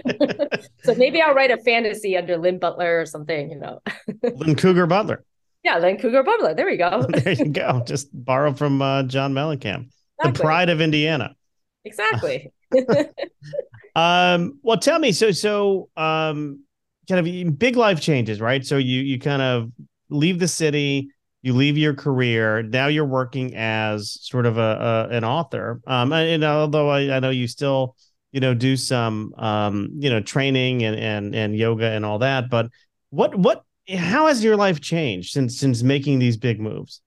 so 0.83 0.95
maybe 0.95 1.23
I'll 1.23 1.35
write 1.35 1.51
a 1.51 1.59
fantasy 1.59 2.17
under 2.17 2.37
Lyn 2.37 2.59
Butler 2.59 3.01
or 3.01 3.07
something, 3.07 3.51
you 3.51 3.59
know. 3.59 3.81
Lyn 4.23 4.57
Cougar 4.57 4.87
Butler. 4.87 5.25
Yeah, 5.63 5.79
Lyn 5.79 5.99
Cougar 5.99 6.23
Butler. 6.23 6.55
There 6.55 6.67
we 6.67 6.77
go. 6.77 7.03
there 7.09 7.33
you 7.33 7.47
go. 7.47 7.83
Just 7.87 8.09
borrow 8.13 8.53
from 8.53 8.81
uh, 8.81 9.03
John 9.05 9.35
Mellencamp, 9.35 9.89
exactly. 10.19 10.33
the 10.33 10.39
pride 10.39 10.71
of 10.71 10.81
Indiana. 10.81 11.35
Exactly. 11.85 12.51
Um, 13.95 14.59
well, 14.63 14.79
tell 14.79 14.99
me, 14.99 15.13
so 15.13 15.33
so 15.33 15.89
um, 15.97 16.65
kind 17.09 17.27
of 17.27 17.59
big 17.59 17.77
life 17.77 18.01
changes, 18.01 18.41
right? 18.41 18.65
So 18.65 18.77
you 18.77 19.01
you 19.01 19.19
kind 19.19 19.43
of 19.43 19.71
leave 20.11 20.39
the 20.39 20.49
city, 20.49 21.09
you 21.43 21.55
leave 21.55 21.79
your 21.79 21.95
career. 21.95 22.63
Now 22.63 22.89
you're 22.89 23.07
working 23.07 23.55
as 23.57 24.19
sort 24.21 24.47
of 24.47 24.59
a, 24.59 25.09
a 25.11 25.17
an 25.17 25.25
author. 25.25 25.81
Um, 25.87 26.13
and 26.13 26.45
although 26.45 26.89
I, 26.89 27.17
I 27.17 27.21
know 27.21 27.31
you 27.31 27.49
still 27.49 27.97
you 28.33 28.41
know 28.41 28.55
do 28.55 28.77
some 28.77 29.35
um 29.39 29.91
you 29.99 30.09
know 30.09 30.21
training 30.21 30.85
and 30.85 30.97
and 30.97 31.35
and 31.35 31.57
yoga 31.57 31.91
and 31.91 32.05
all 32.05 32.19
that, 32.19 32.51
but 32.51 32.69
what 33.11 33.35
what 33.35 33.65
how 33.89 34.27
has 34.27 34.45
your 34.45 34.57
life 34.57 34.81
changed 34.81 35.33
since 35.33 35.59
since 35.59 35.83
making 35.83 36.19
these 36.19 36.37
big 36.37 36.61
moves? 36.61 37.01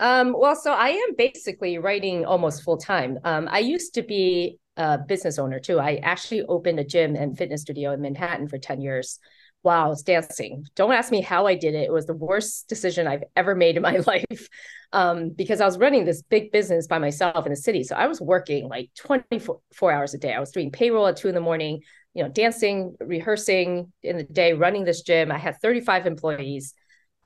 Um, 0.00 0.34
well, 0.36 0.56
so 0.56 0.72
I 0.72 0.88
am 0.88 1.14
basically 1.16 1.78
writing 1.78 2.24
almost 2.24 2.62
full 2.62 2.76
time. 2.76 3.18
Um, 3.24 3.48
I 3.50 3.60
used 3.60 3.94
to 3.94 4.02
be 4.02 4.58
a 4.76 4.98
business 4.98 5.38
owner 5.38 5.60
too. 5.60 5.78
I 5.78 5.96
actually 6.02 6.42
opened 6.42 6.80
a 6.80 6.84
gym 6.84 7.14
and 7.14 7.38
fitness 7.38 7.62
studio 7.62 7.92
in 7.92 8.00
Manhattan 8.00 8.48
for 8.48 8.58
10 8.58 8.80
years 8.80 9.20
while 9.64 9.86
I 9.86 9.88
was 9.88 10.02
dancing. 10.02 10.66
Don't 10.76 10.92
ask 10.92 11.10
me 11.10 11.22
how 11.22 11.46
I 11.46 11.54
did 11.54 11.74
it. 11.74 11.84
It 11.84 11.92
was 11.92 12.04
the 12.04 12.12
worst 12.12 12.68
decision 12.68 13.06
I've 13.06 13.24
ever 13.34 13.54
made 13.54 13.76
in 13.76 13.82
my 13.82 13.96
life 14.06 14.48
um, 14.92 15.30
because 15.30 15.62
I 15.62 15.64
was 15.64 15.78
running 15.78 16.04
this 16.04 16.20
big 16.20 16.52
business 16.52 16.86
by 16.86 16.98
myself 16.98 17.46
in 17.46 17.50
the 17.50 17.56
city. 17.56 17.82
So 17.82 17.96
I 17.96 18.06
was 18.06 18.20
working 18.20 18.68
like 18.68 18.90
24 18.98 19.90
hours 19.90 20.12
a 20.12 20.18
day. 20.18 20.34
I 20.34 20.38
was 20.38 20.50
doing 20.50 20.70
payroll 20.70 21.06
at 21.06 21.16
two 21.16 21.28
in 21.28 21.34
the 21.34 21.40
morning, 21.40 21.80
you 22.12 22.22
know, 22.22 22.28
dancing, 22.28 22.94
rehearsing 23.00 23.90
in 24.02 24.18
the 24.18 24.24
day, 24.24 24.52
running 24.52 24.84
this 24.84 25.00
gym. 25.00 25.32
I 25.32 25.38
had 25.38 25.58
35 25.62 26.06
employees. 26.06 26.74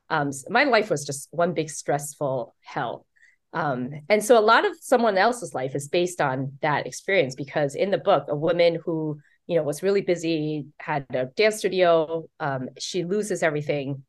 Um, 0.08 0.30
so 0.30 0.46
my 0.48 0.62
life 0.62 0.90
was 0.90 1.04
just 1.04 1.26
one 1.32 1.54
big 1.54 1.70
stressful 1.70 2.54
hell. 2.62 3.04
Um, 3.52 3.90
and 4.08 4.24
so 4.24 4.38
a 4.38 4.40
lot 4.40 4.64
of 4.64 4.76
someone 4.80 5.18
else's 5.18 5.54
life 5.54 5.74
is 5.74 5.88
based 5.88 6.20
on 6.20 6.52
that 6.62 6.86
experience 6.86 7.34
because 7.34 7.74
in 7.74 7.90
the 7.90 7.98
book, 7.98 8.26
a 8.28 8.36
woman 8.36 8.78
who 8.84 9.18
you 9.48 9.56
know 9.56 9.62
was 9.64 9.82
really 9.82 10.02
busy 10.02 10.66
had 10.78 11.06
a 11.10 11.24
dance 11.24 11.56
studio, 11.56 12.28
um, 12.38 12.68
she 12.78 13.02
loses 13.04 13.42
everything, 13.42 14.04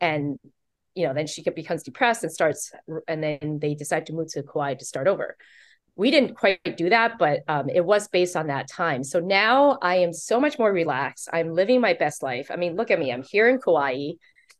and 0.00 0.38
you 0.94 1.06
know 1.06 1.14
then 1.14 1.26
she 1.26 1.42
becomes 1.42 1.84
depressed 1.84 2.24
and 2.24 2.32
starts, 2.32 2.72
and 3.06 3.22
then 3.22 3.58
they 3.60 3.74
decide 3.74 4.06
to 4.06 4.12
move 4.12 4.32
to 4.32 4.42
Kauai 4.42 4.74
to 4.74 4.84
start 4.84 5.06
over. 5.06 5.36
We 5.96 6.10
didn't 6.10 6.34
quite 6.34 6.76
do 6.78 6.88
that, 6.88 7.18
but 7.18 7.40
um, 7.46 7.68
it 7.68 7.84
was 7.84 8.08
based 8.08 8.34
on 8.34 8.46
that 8.46 8.68
time. 8.68 9.04
So 9.04 9.20
now 9.20 9.78
I 9.82 9.96
am 9.96 10.14
so 10.14 10.40
much 10.40 10.58
more 10.58 10.72
relaxed. 10.72 11.28
I'm 11.30 11.52
living 11.52 11.80
my 11.82 11.92
best 11.92 12.22
life. 12.22 12.50
I 12.50 12.56
mean, 12.56 12.74
look 12.74 12.90
at 12.90 12.98
me. 12.98 13.12
I'm 13.12 13.22
here 13.22 13.48
in 13.48 13.58
Kauai 13.60 14.12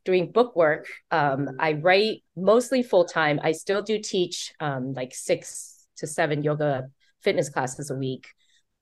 doing 0.04 0.32
book 0.32 0.54
work. 0.54 0.86
Um, 1.10 1.48
I 1.58 1.72
write 1.74 2.22
mostly 2.36 2.82
full 2.82 3.06
time. 3.06 3.40
I 3.42 3.52
still 3.52 3.80
do 3.80 3.98
teach 3.98 4.52
um, 4.60 4.92
like 4.92 5.14
six 5.14 5.86
to 5.96 6.06
seven 6.06 6.42
yoga 6.42 6.90
fitness 7.22 7.48
classes 7.48 7.90
a 7.90 7.94
week. 7.94 8.26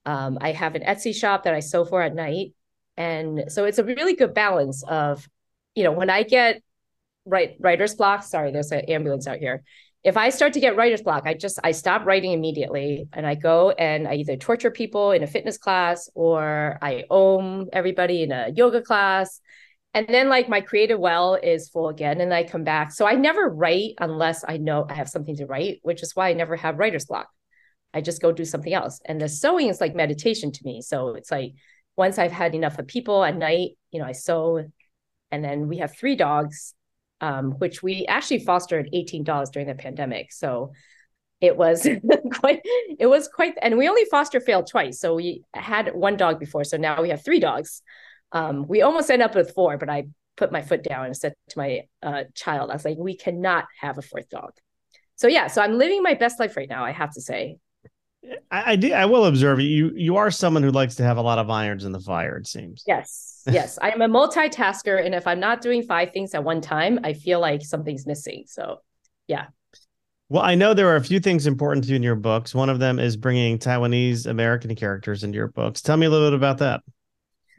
Um, 0.05 0.37
I 0.41 0.51
have 0.51 0.75
an 0.75 0.83
Etsy 0.83 1.13
shop 1.13 1.43
that 1.43 1.53
I 1.53 1.59
sew 1.59 1.85
for 1.85 2.01
at 2.01 2.15
night. 2.15 2.53
And 2.97 3.45
so 3.49 3.65
it's 3.65 3.77
a 3.77 3.83
really 3.83 4.15
good 4.15 4.33
balance 4.33 4.83
of, 4.87 5.27
you 5.75 5.83
know, 5.83 5.91
when 5.91 6.09
I 6.09 6.23
get 6.23 6.61
write 7.25 7.57
writer's 7.59 7.95
block, 7.95 8.23
sorry, 8.23 8.51
there's 8.51 8.71
an 8.71 8.81
ambulance 8.81 9.27
out 9.27 9.37
here. 9.37 9.63
If 10.03 10.15
I 10.15 10.29
start 10.29 10.53
to 10.53 10.59
get 10.59 10.75
writer's 10.75 11.01
block, 11.01 11.23
I 11.25 11.33
just 11.33 11.59
I 11.63 11.71
stop 11.71 12.05
writing 12.05 12.31
immediately 12.31 13.07
and 13.13 13.27
I 13.27 13.35
go 13.35 13.71
and 13.71 14.07
I 14.07 14.15
either 14.15 14.37
torture 14.37 14.71
people 14.71 15.11
in 15.11 15.23
a 15.23 15.27
fitness 15.27 15.57
class 15.57 16.09
or 16.15 16.77
I 16.81 17.03
own 17.09 17.67
everybody 17.73 18.23
in 18.23 18.31
a 18.31 18.49
yoga 18.55 18.81
class 18.81 19.41
and 19.93 20.07
then 20.07 20.29
like 20.29 20.47
my 20.47 20.61
creative 20.61 20.99
well 20.99 21.35
is 21.35 21.69
full 21.69 21.89
again 21.89 22.21
and 22.21 22.33
i 22.33 22.43
come 22.43 22.63
back 22.63 22.91
so 22.91 23.07
i 23.07 23.13
never 23.13 23.49
write 23.49 23.93
unless 23.99 24.43
i 24.47 24.57
know 24.57 24.85
i 24.89 24.93
have 24.93 25.09
something 25.09 25.35
to 25.35 25.45
write 25.45 25.79
which 25.83 26.03
is 26.03 26.15
why 26.15 26.29
i 26.29 26.33
never 26.33 26.55
have 26.55 26.77
writer's 26.77 27.05
block 27.05 27.29
i 27.93 28.01
just 28.01 28.21
go 28.21 28.31
do 28.31 28.45
something 28.45 28.73
else 28.73 28.99
and 29.05 29.19
the 29.19 29.29
sewing 29.29 29.67
is 29.67 29.81
like 29.81 29.95
meditation 29.95 30.51
to 30.51 30.61
me 30.63 30.81
so 30.81 31.09
it's 31.15 31.31
like 31.31 31.53
once 31.95 32.17
i've 32.17 32.31
had 32.31 32.55
enough 32.55 32.79
of 32.79 32.87
people 32.87 33.23
at 33.23 33.35
night 33.35 33.71
you 33.91 33.99
know 33.99 34.05
i 34.05 34.11
sew 34.11 34.65
and 35.31 35.43
then 35.43 35.67
we 35.67 35.77
have 35.77 35.95
three 35.95 36.15
dogs 36.15 36.73
um, 37.21 37.51
which 37.59 37.83
we 37.83 38.05
actually 38.05 38.39
fostered 38.39 38.89
18 38.93 39.25
dogs 39.25 39.49
during 39.49 39.67
the 39.67 39.75
pandemic 39.75 40.31
so 40.31 40.71
it 41.41 41.57
was 41.57 41.85
quite 42.33 42.61
it 42.97 43.07
was 43.07 43.27
quite 43.27 43.55
and 43.61 43.77
we 43.77 43.89
only 43.89 44.05
foster 44.05 44.39
failed 44.39 44.67
twice 44.67 44.99
so 44.99 45.15
we 45.15 45.43
had 45.53 45.93
one 45.93 46.15
dog 46.15 46.39
before 46.39 46.63
so 46.63 46.77
now 46.77 47.01
we 47.01 47.09
have 47.09 47.23
three 47.23 47.39
dogs 47.39 47.81
um, 48.31 48.67
we 48.67 48.81
almost 48.81 49.09
end 49.09 49.21
up 49.21 49.35
with 49.35 49.53
four, 49.53 49.77
but 49.77 49.89
I 49.89 50.05
put 50.37 50.51
my 50.51 50.61
foot 50.61 50.83
down 50.83 51.05
and 51.05 51.17
said 51.17 51.33
to 51.49 51.57
my 51.57 51.81
uh, 52.01 52.23
child, 52.35 52.69
I 52.69 52.73
was 52.73 52.85
like, 52.85 52.97
we 52.97 53.15
cannot 53.15 53.65
have 53.79 53.97
a 53.97 54.01
fourth 54.01 54.29
dog. 54.29 54.51
So 55.15 55.27
yeah, 55.27 55.47
so 55.47 55.61
I'm 55.61 55.77
living 55.77 56.01
my 56.01 56.13
best 56.13 56.39
life 56.39 56.55
right 56.55 56.69
now. 56.69 56.85
I 56.85 56.91
have 56.91 57.13
to 57.13 57.21
say. 57.21 57.57
I, 58.51 58.71
I 58.71 58.75
do. 58.75 58.91
I 58.93 59.05
will 59.05 59.25
observe 59.25 59.59
you. 59.59 59.91
You 59.95 60.17
are 60.17 60.31
someone 60.31 60.63
who 60.63 60.71
likes 60.71 60.95
to 60.95 61.03
have 61.03 61.17
a 61.17 61.21
lot 61.21 61.39
of 61.39 61.49
irons 61.49 61.85
in 61.85 61.91
the 61.91 61.99
fire. 61.99 62.37
It 62.37 62.47
seems. 62.47 62.83
Yes, 62.85 63.43
yes. 63.49 63.79
I 63.81 63.91
am 63.91 64.01
a 64.01 64.07
multitasker, 64.07 65.03
and 65.03 65.15
if 65.15 65.25
I'm 65.27 65.39
not 65.39 65.61
doing 65.61 65.83
five 65.83 66.11
things 66.11 66.33
at 66.33 66.43
one 66.43 66.61
time, 66.61 66.99
I 67.03 67.13
feel 67.13 67.39
like 67.39 67.63
something's 67.63 68.05
missing. 68.05 68.43
So, 68.47 68.81
yeah. 69.27 69.47
Well, 70.27 70.43
I 70.43 70.55
know 70.55 70.73
there 70.73 70.89
are 70.89 70.95
a 70.95 71.03
few 71.03 71.19
things 71.19 71.47
important 71.47 71.85
to 71.85 71.89
you 71.89 71.95
in 71.95 72.03
your 72.03 72.15
books. 72.15 72.53
One 72.53 72.69
of 72.69 72.77
them 72.77 72.99
is 72.99 73.17
bringing 73.17 73.57
Taiwanese 73.57 74.27
American 74.27 74.75
characters 74.75 75.23
into 75.23 75.37
your 75.37 75.47
books. 75.47 75.81
Tell 75.81 75.97
me 75.97 76.05
a 76.05 76.09
little 76.09 76.29
bit 76.29 76.35
about 76.35 76.59
that. 76.59 76.81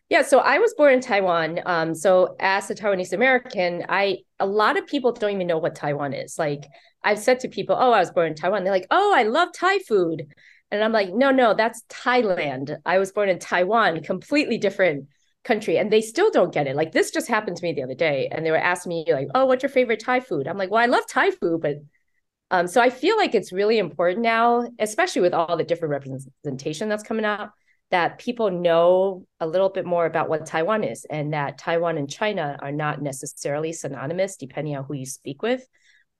Yeah, 0.08 0.22
so 0.22 0.40
I 0.40 0.58
was 0.58 0.74
born 0.74 0.94
in 0.94 1.00
Taiwan. 1.00 1.60
Um, 1.66 1.94
so 1.94 2.34
as 2.40 2.68
a 2.68 2.74
Taiwanese 2.74 3.12
American, 3.12 3.84
I 3.88 4.18
a 4.40 4.46
lot 4.46 4.76
of 4.76 4.86
people 4.86 5.12
don't 5.12 5.30
even 5.30 5.46
know 5.46 5.58
what 5.58 5.76
Taiwan 5.76 6.12
is. 6.12 6.36
Like 6.36 6.64
I've 7.04 7.20
said 7.20 7.38
to 7.40 7.48
people, 7.48 7.76
"Oh, 7.78 7.92
I 7.92 8.00
was 8.00 8.10
born 8.10 8.26
in 8.26 8.34
Taiwan." 8.34 8.64
They're 8.64 8.72
like, 8.72 8.88
"Oh, 8.90 9.14
I 9.16 9.22
love 9.22 9.50
Thai 9.54 9.78
food," 9.78 10.26
and 10.70 10.82
I'm 10.82 10.92
like, 10.92 11.12
"No, 11.12 11.30
no, 11.30 11.54
that's 11.54 11.82
Thailand. 11.88 12.76
I 12.86 12.98
was 12.98 13.12
born 13.12 13.28
in 13.28 13.38
Taiwan, 13.38 14.02
completely 14.02 14.58
different 14.58 15.08
country." 15.44 15.78
And 15.78 15.92
they 15.92 16.00
still 16.00 16.30
don't 16.30 16.52
get 16.52 16.66
it. 16.66 16.76
Like 16.76 16.92
this 16.92 17.10
just 17.10 17.28
happened 17.28 17.56
to 17.58 17.62
me 17.62 17.72
the 17.72 17.82
other 17.82 17.94
day, 17.94 18.28
and 18.30 18.44
they 18.44 18.50
were 18.50 18.56
asking 18.56 18.90
me 18.90 19.04
like, 19.12 19.28
"Oh, 19.34 19.46
what's 19.46 19.62
your 19.62 19.70
favorite 19.70 20.00
Thai 20.00 20.20
food?" 20.20 20.46
I'm 20.48 20.58
like, 20.58 20.70
"Well, 20.70 20.82
I 20.82 20.86
love 20.86 21.06
Thai 21.08 21.30
food, 21.32 21.60
but." 21.62 21.76
Um, 22.52 22.66
so 22.66 22.80
I 22.80 22.90
feel 22.90 23.16
like 23.16 23.36
it's 23.36 23.52
really 23.52 23.78
important 23.78 24.22
now, 24.22 24.68
especially 24.80 25.22
with 25.22 25.34
all 25.34 25.56
the 25.56 25.62
different 25.64 25.92
representation 25.92 26.88
that's 26.88 27.04
coming 27.04 27.24
out 27.24 27.50
that 27.90 28.18
people 28.18 28.50
know 28.50 29.26
a 29.40 29.46
little 29.46 29.68
bit 29.68 29.84
more 29.84 30.06
about 30.06 30.28
what 30.28 30.46
Taiwan 30.46 30.84
is 30.84 31.04
and 31.10 31.32
that 31.32 31.58
Taiwan 31.58 31.98
and 31.98 32.08
China 32.08 32.56
are 32.60 32.72
not 32.72 33.02
necessarily 33.02 33.72
synonymous 33.72 34.36
depending 34.36 34.76
on 34.76 34.84
who 34.84 34.94
you 34.94 35.06
speak 35.06 35.42
with. 35.42 35.66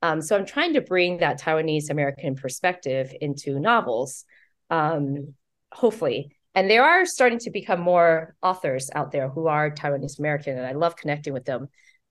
Um, 0.02 0.20
so 0.20 0.36
I'm 0.36 0.46
trying 0.46 0.74
to 0.74 0.80
bring 0.80 1.18
that 1.18 1.40
Taiwanese 1.40 1.90
American 1.90 2.34
perspective 2.34 3.12
into 3.20 3.60
novels, 3.60 4.24
um, 4.70 5.34
hopefully. 5.72 6.36
And 6.54 6.68
there 6.68 6.84
are 6.84 7.06
starting 7.06 7.38
to 7.40 7.50
become 7.50 7.80
more 7.80 8.34
authors 8.42 8.90
out 8.94 9.12
there 9.12 9.28
who 9.28 9.46
are 9.46 9.70
Taiwanese 9.70 10.18
American, 10.18 10.56
and 10.56 10.66
I 10.66 10.72
love 10.72 10.96
connecting 10.96 11.32
with 11.32 11.44
them 11.44 11.68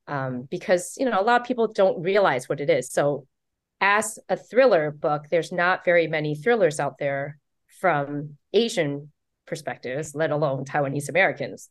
um, 0.08 0.48
because 0.50 0.96
you 0.98 1.06
know 1.06 1.20
a 1.20 1.24
lot 1.24 1.42
of 1.42 1.48
people 1.48 1.68
don't 1.68 2.02
realize 2.02 2.48
what 2.48 2.62
it 2.62 2.70
is. 2.70 2.92
So, 2.92 3.28
as 3.82 4.18
a 4.30 4.38
thriller 4.38 4.92
book, 4.92 5.26
there's 5.30 5.52
not 5.52 5.84
very 5.84 6.08
many 6.08 6.36
thrillers 6.36 6.80
out 6.80 6.98
there 7.00 7.38
from 7.80 8.38
Asian 8.54 9.12
perspectives, 9.46 10.16
let 10.16 10.32
alone 10.32 10.64
Taiwanese 10.64 11.10
Americans. 11.10 11.70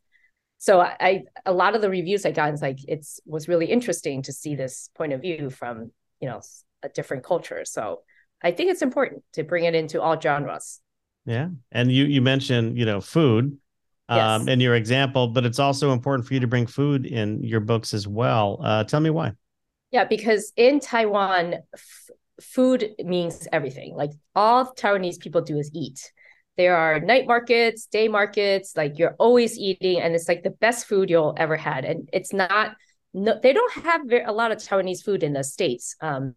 So 0.58 0.80
I, 0.80 1.22
a 1.46 1.52
lot 1.52 1.76
of 1.76 1.82
the 1.82 1.88
reviews 1.88 2.26
I 2.26 2.32
got 2.32 2.52
is 2.52 2.60
like 2.60 2.80
it's 2.88 3.20
was 3.24 3.48
really 3.48 3.66
interesting 3.66 4.22
to 4.22 4.32
see 4.32 4.56
this 4.56 4.90
point 4.96 5.12
of 5.12 5.22
view 5.22 5.50
from 5.50 5.92
you 6.20 6.28
know 6.28 6.40
a 6.82 6.88
different 6.88 7.24
culture. 7.24 7.64
So 7.64 8.02
I 8.42 8.52
think 8.52 8.70
it's 8.70 8.82
important 8.82 9.24
to 9.34 9.42
bring 9.42 9.64
it 9.64 9.74
into 9.74 10.00
all 10.00 10.20
genres. 10.20 10.80
Yeah, 11.26 11.48
and 11.72 11.92
you 11.92 12.04
you 12.04 12.22
mentioned 12.22 12.78
you 12.78 12.84
know 12.84 13.00
food 13.00 13.58
um, 14.08 14.18
yes. 14.18 14.46
in 14.48 14.60
your 14.60 14.74
example, 14.74 15.28
but 15.28 15.44
it's 15.44 15.58
also 15.58 15.92
important 15.92 16.26
for 16.26 16.34
you 16.34 16.40
to 16.40 16.46
bring 16.46 16.66
food 16.66 17.06
in 17.06 17.42
your 17.42 17.60
books 17.60 17.92
as 17.92 18.06
well. 18.08 18.60
Uh, 18.62 18.84
tell 18.84 19.00
me 19.00 19.10
why. 19.10 19.32
Yeah, 19.90 20.04
because 20.04 20.52
in 20.56 20.80
Taiwan, 20.80 21.56
f- 21.74 22.10
food 22.42 22.90
means 22.98 23.48
everything. 23.52 23.94
Like 23.94 24.12
all 24.34 24.72
Taiwanese 24.74 25.18
people 25.18 25.40
do 25.40 25.58
is 25.58 25.70
eat 25.74 26.12
there 26.58 26.76
are 26.76 26.98
night 26.98 27.26
markets, 27.26 27.86
day 27.86 28.08
markets, 28.08 28.76
like 28.76 28.98
you're 28.98 29.14
always 29.18 29.56
eating, 29.56 30.00
and 30.00 30.14
it's 30.14 30.28
like 30.28 30.42
the 30.42 30.50
best 30.50 30.86
food 30.86 31.08
you'll 31.08 31.34
ever 31.36 31.56
had. 31.56 31.84
And 31.84 32.10
it's 32.12 32.32
not, 32.32 32.74
no, 33.14 33.38
they 33.40 33.52
don't 33.52 33.72
have 33.84 34.02
very, 34.04 34.24
a 34.24 34.32
lot 34.32 34.50
of 34.50 34.58
Taiwanese 34.58 35.04
food 35.04 35.22
in 35.22 35.32
the 35.32 35.44
States. 35.44 35.94
Um, 36.00 36.34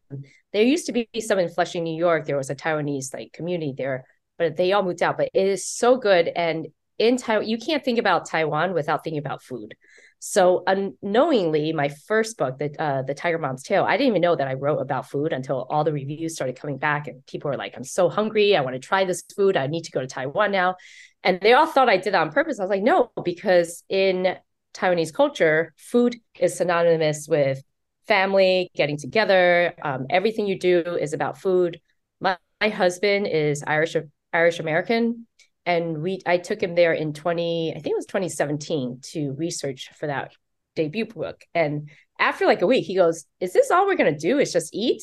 there 0.53 0.63
used 0.63 0.85
to 0.87 0.91
be 0.91 1.07
some 1.19 1.39
in 1.39 1.49
Flushing, 1.49 1.83
New 1.83 1.95
York. 1.95 2.25
There 2.25 2.37
was 2.37 2.49
a 2.49 2.55
Taiwanese 2.55 3.13
like 3.13 3.33
community 3.33 3.73
there, 3.77 4.05
but 4.37 4.57
they 4.57 4.73
all 4.73 4.83
moved 4.83 5.01
out. 5.01 5.17
But 5.17 5.29
it 5.33 5.47
is 5.47 5.65
so 5.65 5.97
good. 5.97 6.27
And 6.27 6.67
in 6.97 7.17
Taiwan, 7.17 7.47
you 7.47 7.57
can't 7.57 7.83
think 7.83 7.99
about 7.99 8.27
Taiwan 8.27 8.73
without 8.73 9.03
thinking 9.03 9.19
about 9.19 9.41
food. 9.43 9.75
So 10.23 10.61
unknowingly, 10.67 11.73
my 11.73 11.89
first 11.89 12.37
book, 12.37 12.59
the 12.59 12.79
uh, 12.79 13.01
the 13.01 13.15
Tiger 13.15 13.39
Mom's 13.39 13.63
Tale, 13.63 13.83
I 13.83 13.97
didn't 13.97 14.09
even 14.09 14.21
know 14.21 14.35
that 14.35 14.47
I 14.47 14.53
wrote 14.53 14.77
about 14.77 15.09
food 15.09 15.33
until 15.33 15.65
all 15.67 15.83
the 15.83 15.91
reviews 15.91 16.35
started 16.35 16.59
coming 16.59 16.77
back, 16.77 17.07
and 17.07 17.25
people 17.25 17.49
were 17.49 17.57
like, 17.57 17.73
"I'm 17.75 17.83
so 17.83 18.07
hungry. 18.07 18.55
I 18.55 18.61
want 18.61 18.75
to 18.75 18.79
try 18.79 19.03
this 19.03 19.23
food. 19.35 19.57
I 19.57 19.65
need 19.65 19.81
to 19.85 19.91
go 19.91 19.99
to 19.99 20.05
Taiwan 20.05 20.51
now," 20.51 20.75
and 21.23 21.41
they 21.41 21.53
all 21.53 21.65
thought 21.65 21.89
I 21.89 21.97
did 21.97 22.13
that 22.13 22.21
on 22.21 22.31
purpose. 22.31 22.59
I 22.59 22.63
was 22.63 22.69
like, 22.69 22.83
"No," 22.83 23.09
because 23.25 23.83
in 23.89 24.37
Taiwanese 24.75 25.11
culture, 25.11 25.73
food 25.75 26.17
is 26.39 26.55
synonymous 26.55 27.27
with 27.27 27.63
family, 28.11 28.69
getting 28.75 28.97
together. 28.97 29.73
Um, 29.81 30.05
everything 30.09 30.45
you 30.45 30.59
do 30.59 30.83
is 30.99 31.13
about 31.13 31.39
food. 31.39 31.79
My, 32.19 32.35
my 32.59 32.67
husband 32.67 33.25
is 33.25 33.63
Irish 33.65 33.95
Irish 34.33 34.59
American, 34.59 35.27
and 35.65 36.01
we 36.01 36.19
I 36.25 36.37
took 36.37 36.61
him 36.61 36.75
there 36.75 36.91
in 36.91 37.13
20 37.13 37.71
I 37.71 37.75
think 37.75 37.93
it 37.93 37.95
was 37.95 38.05
2017 38.07 38.99
to 39.13 39.31
research 39.37 39.91
for 39.97 40.07
that 40.07 40.33
debut 40.75 41.05
book. 41.05 41.45
And 41.55 41.89
after 42.19 42.45
like 42.45 42.61
a 42.61 42.67
week 42.67 42.83
he 42.85 42.95
goes 42.95 43.25
is 43.39 43.53
this 43.53 43.71
all 43.71 43.87
we're 43.87 43.95
going 43.95 44.13
to 44.13 44.27
do 44.27 44.39
is 44.39 44.51
just 44.51 44.75
eat? 44.75 45.01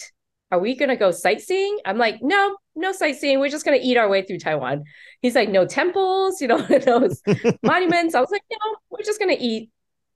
Are 0.51 0.59
we 0.59 0.77
going 0.77 0.91
to 0.91 0.97
go 0.97 1.11
sightseeing? 1.11 1.79
I'm 1.87 1.97
like 1.97 2.17
no 2.21 2.59
no 2.77 2.93
sightseeing. 2.93 3.41
We're 3.41 3.49
just 3.49 3.65
going 3.65 3.81
to 3.81 3.87
eat 3.87 3.97
our 3.97 4.11
way 4.11 4.21
through 4.21 4.41
Taiwan. 4.41 4.85
He's 5.23 5.35
like 5.35 5.49
no 5.49 5.65
temples 5.65 6.43
you 6.43 6.49
know 6.49 6.61
those 6.91 7.23
monuments. 7.63 8.15
I 8.15 8.21
was 8.21 8.31
like 8.31 8.45
no 8.51 8.77
we're 8.91 9.03
just 9.03 9.19
going 9.19 9.35
to 9.35 9.43
eat 9.43 9.71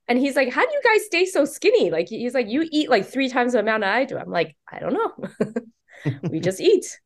and 0.07 0.19
he's 0.19 0.35
like 0.35 0.51
how 0.51 0.65
do 0.65 0.71
you 0.71 0.81
guys 0.83 1.05
stay 1.05 1.25
so 1.25 1.45
skinny 1.45 1.89
like 1.89 2.09
he's 2.09 2.33
like 2.33 2.49
you 2.49 2.67
eat 2.71 2.89
like 2.89 3.05
three 3.05 3.29
times 3.29 3.53
the 3.53 3.59
amount 3.59 3.83
I 3.83 4.05
do 4.05 4.17
I'm 4.17 4.29
like 4.29 4.55
I 4.71 4.79
don't 4.79 4.93
know 4.93 6.19
we 6.29 6.39
just 6.39 6.59
eat 6.59 6.99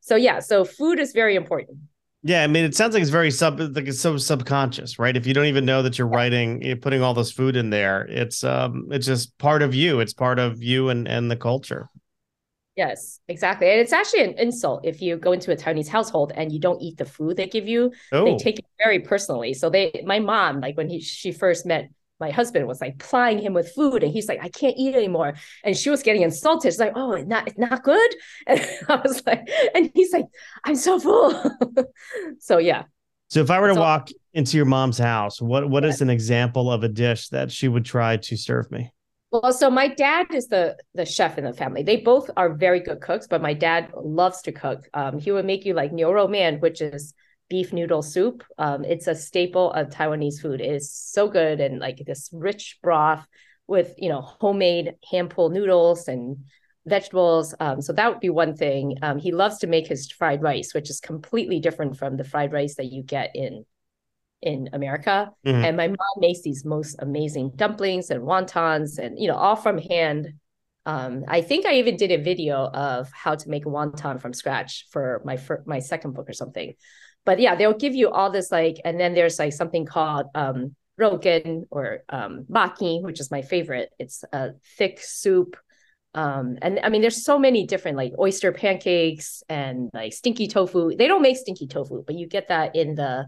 so 0.00 0.16
yeah 0.16 0.40
so 0.40 0.64
food 0.64 0.98
is 0.98 1.12
very 1.12 1.36
important 1.36 1.78
yeah, 2.22 2.42
I 2.42 2.48
mean, 2.48 2.64
it 2.64 2.74
sounds 2.74 2.92
like 2.92 3.00
it's 3.00 3.10
very 3.10 3.30
sub, 3.30 3.58
like 3.58 3.88
it's 3.88 4.00
so 4.00 4.18
subconscious, 4.18 4.98
right? 4.98 5.16
If 5.16 5.26
you 5.26 5.32
don't 5.32 5.46
even 5.46 5.64
know 5.64 5.82
that 5.82 5.96
you're 5.96 6.06
writing, 6.06 6.60
you're 6.62 6.76
putting 6.76 7.00
all 7.00 7.14
this 7.14 7.32
food 7.32 7.56
in 7.56 7.70
there, 7.70 8.02
it's 8.02 8.44
um, 8.44 8.88
it's 8.90 9.06
just 9.06 9.36
part 9.38 9.62
of 9.62 9.74
you. 9.74 10.00
It's 10.00 10.12
part 10.12 10.38
of 10.38 10.62
you 10.62 10.90
and 10.90 11.08
and 11.08 11.30
the 11.30 11.36
culture. 11.36 11.88
Yes, 12.76 13.20
exactly, 13.28 13.70
and 13.70 13.80
it's 13.80 13.94
actually 13.94 14.24
an 14.24 14.34
insult 14.38 14.84
if 14.84 15.00
you 15.00 15.16
go 15.16 15.32
into 15.32 15.50
a 15.50 15.56
Chinese 15.56 15.88
household 15.88 16.32
and 16.34 16.52
you 16.52 16.58
don't 16.58 16.80
eat 16.82 16.98
the 16.98 17.06
food 17.06 17.38
they 17.38 17.46
give 17.46 17.66
you. 17.66 17.90
Oh. 18.12 18.24
They 18.26 18.36
take 18.36 18.58
it 18.58 18.66
very 18.78 18.98
personally. 18.98 19.54
So 19.54 19.70
they, 19.70 20.02
my 20.04 20.18
mom, 20.18 20.60
like 20.60 20.76
when 20.76 20.90
he 20.90 21.00
she 21.00 21.32
first 21.32 21.64
met 21.64 21.88
my 22.20 22.30
husband 22.30 22.66
was 22.66 22.80
like 22.80 22.98
plying 22.98 23.38
him 23.38 23.54
with 23.54 23.72
food 23.72 24.02
and 24.02 24.12
he's 24.12 24.28
like, 24.28 24.40
I 24.42 24.48
can't 24.48 24.76
eat 24.76 24.94
anymore. 24.94 25.34
And 25.64 25.76
she 25.76 25.90
was 25.90 26.02
getting 26.02 26.22
insulted. 26.22 26.70
She's 26.70 26.78
like, 26.78 26.92
Oh, 26.94 27.12
it's 27.12 27.28
not, 27.28 27.48
it's 27.48 27.58
not 27.58 27.82
good. 27.82 28.10
And 28.46 28.60
I 28.88 28.96
was 28.96 29.22
like, 29.26 29.48
and 29.74 29.90
he's 29.94 30.12
like, 30.12 30.26
I'm 30.64 30.76
so 30.76 31.00
full. 31.00 31.42
so 32.38 32.58
yeah. 32.58 32.84
So 33.28 33.40
if 33.40 33.50
I 33.50 33.60
were 33.60 33.68
to 33.68 33.74
So- 33.74 33.80
walk 33.80 34.08
into 34.34 34.56
your 34.56 34.66
mom's 34.66 34.98
house, 34.98 35.40
what 35.40 35.68
what 35.68 35.84
is 35.84 36.00
an 36.02 36.10
example 36.10 36.70
of 36.70 36.84
a 36.84 36.88
dish 36.88 37.28
that 37.30 37.50
she 37.50 37.68
would 37.68 37.84
try 37.84 38.16
to 38.16 38.36
serve 38.36 38.70
me? 38.70 38.92
Well, 39.32 39.52
so 39.52 39.70
my 39.70 39.86
dad 39.86 40.26
is 40.34 40.48
the 40.48 40.76
the 40.94 41.06
chef 41.06 41.38
in 41.38 41.44
the 41.44 41.52
family. 41.52 41.82
They 41.84 41.98
both 41.98 42.30
are 42.36 42.52
very 42.52 42.80
good 42.80 43.00
cooks, 43.00 43.28
but 43.28 43.40
my 43.40 43.54
dad 43.54 43.92
loves 43.96 44.42
to 44.42 44.52
cook. 44.52 44.88
Um, 44.92 45.18
he 45.20 45.30
would 45.30 45.44
make 45.44 45.64
you 45.64 45.74
like 45.74 45.92
niu 45.92 46.12
rou 46.12 46.26
mian, 46.26 46.58
which 46.58 46.80
is 46.80 47.14
beef 47.50 47.72
noodle 47.74 48.00
soup. 48.00 48.42
Um, 48.56 48.84
it's 48.84 49.08
a 49.08 49.14
staple 49.14 49.72
of 49.72 49.90
Taiwanese 49.90 50.40
food. 50.40 50.62
It 50.62 50.72
is 50.72 50.90
so 50.90 51.28
good 51.28 51.60
and 51.60 51.78
like 51.80 52.02
this 52.06 52.30
rich 52.32 52.78
broth 52.82 53.26
with 53.66 53.94
you 53.98 54.08
know 54.08 54.22
homemade 54.22 54.94
hand 55.10 55.30
pulled 55.30 55.52
noodles 55.52 56.08
and 56.08 56.44
vegetables. 56.86 57.54
Um, 57.60 57.82
so 57.82 57.92
that 57.92 58.08
would 58.10 58.20
be 58.20 58.30
one 58.30 58.56
thing. 58.56 58.96
Um, 59.02 59.18
he 59.18 59.32
loves 59.32 59.58
to 59.58 59.66
make 59.66 59.86
his 59.86 60.10
fried 60.10 60.42
rice, 60.42 60.72
which 60.72 60.88
is 60.88 61.00
completely 61.00 61.60
different 61.60 61.98
from 61.98 62.16
the 62.16 62.24
fried 62.24 62.52
rice 62.52 62.76
that 62.76 62.86
you 62.86 63.02
get 63.02 63.32
in 63.34 63.66
in 64.42 64.70
America. 64.72 65.30
Mhm. 65.44 65.64
And 65.64 65.76
my 65.76 65.88
mom 65.88 66.16
makes 66.18 66.40
these 66.40 66.64
most 66.64 66.96
amazing 67.00 67.50
dumplings 67.56 68.10
and 68.10 68.22
wontons 68.22 68.98
and 68.98 69.18
you 69.18 69.28
know 69.28 69.36
all 69.36 69.56
from 69.56 69.76
hand. 69.76 70.34
Um, 70.86 71.24
I 71.28 71.42
think 71.42 71.66
I 71.66 71.74
even 71.74 71.96
did 71.96 72.10
a 72.10 72.16
video 72.16 72.56
of 72.66 73.10
how 73.12 73.34
to 73.34 73.50
make 73.50 73.66
a 73.66 73.68
wonton 73.68 74.18
from 74.18 74.32
scratch 74.32 74.86
for 74.90 75.20
my 75.24 75.36
fir- 75.36 75.62
my 75.66 75.80
second 75.80 76.12
book 76.12 76.28
or 76.28 76.32
something. 76.32 76.74
But 77.24 77.38
yeah, 77.40 77.54
they'll 77.54 77.76
give 77.76 77.94
you 77.94 78.10
all 78.10 78.30
this 78.30 78.50
like, 78.50 78.78
and 78.84 78.98
then 78.98 79.14
there's 79.14 79.38
like 79.38 79.52
something 79.52 79.84
called 79.84 80.26
um, 80.34 80.74
rogan 80.96 81.66
or 81.70 82.04
um, 82.08 82.46
baki, 82.50 83.02
which 83.02 83.20
is 83.20 83.30
my 83.30 83.42
favorite. 83.42 83.90
It's 83.98 84.24
a 84.32 84.50
thick 84.78 85.00
soup. 85.00 85.56
Um, 86.14 86.58
and 86.60 86.80
I 86.82 86.88
mean, 86.88 87.02
there's 87.02 87.24
so 87.24 87.38
many 87.38 87.66
different 87.66 87.96
like 87.96 88.12
oyster 88.18 88.52
pancakes 88.52 89.42
and 89.48 89.90
like 89.92 90.12
stinky 90.12 90.48
tofu. 90.48 90.96
They 90.96 91.08
don't 91.08 91.22
make 91.22 91.36
stinky 91.36 91.66
tofu, 91.66 92.02
but 92.04 92.16
you 92.16 92.26
get 92.26 92.48
that 92.48 92.74
in 92.74 92.94
the 92.94 93.26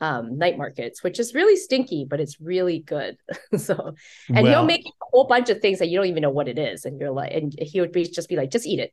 um, 0.00 0.38
night 0.38 0.56
markets, 0.56 1.02
which 1.02 1.18
is 1.20 1.34
really 1.34 1.56
stinky, 1.56 2.06
but 2.08 2.20
it's 2.20 2.40
really 2.40 2.80
good. 2.80 3.16
so, 3.56 3.94
and 4.28 4.44
Well, 4.44 4.46
he'll 4.46 4.64
make 4.64 4.86
a 4.86 5.04
whole 5.12 5.26
bunch 5.26 5.50
of 5.50 5.60
things 5.60 5.78
that 5.78 5.88
you 5.88 5.98
don't 5.98 6.06
even 6.06 6.22
know 6.22 6.30
what 6.30 6.48
it 6.48 6.58
is, 6.58 6.84
and 6.84 6.98
you're 6.98 7.10
like, 7.10 7.32
and 7.32 7.54
he 7.58 7.80
would 7.80 7.92
be 7.92 8.04
just 8.04 8.28
be 8.28 8.36
like, 8.36 8.50
just 8.50 8.66
eat 8.66 8.80
it. 8.80 8.92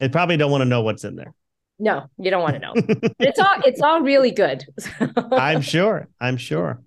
they 0.00 0.08
probably 0.08 0.36
don't 0.36 0.50
want 0.50 0.62
to 0.62 0.66
know 0.66 0.82
what's 0.82 1.04
in 1.04 1.16
there. 1.16 1.34
No, 1.82 2.04
you 2.16 2.30
don't 2.30 2.42
want 2.42 2.54
to 2.54 2.60
know. 2.60 2.74
it's 3.18 3.40
all 3.40 3.56
it's 3.66 3.80
all 3.82 4.02
really 4.02 4.30
good. 4.30 4.64
I'm 5.32 5.60
sure. 5.74 6.06
I'm 6.20 6.36
sure. 6.36 6.80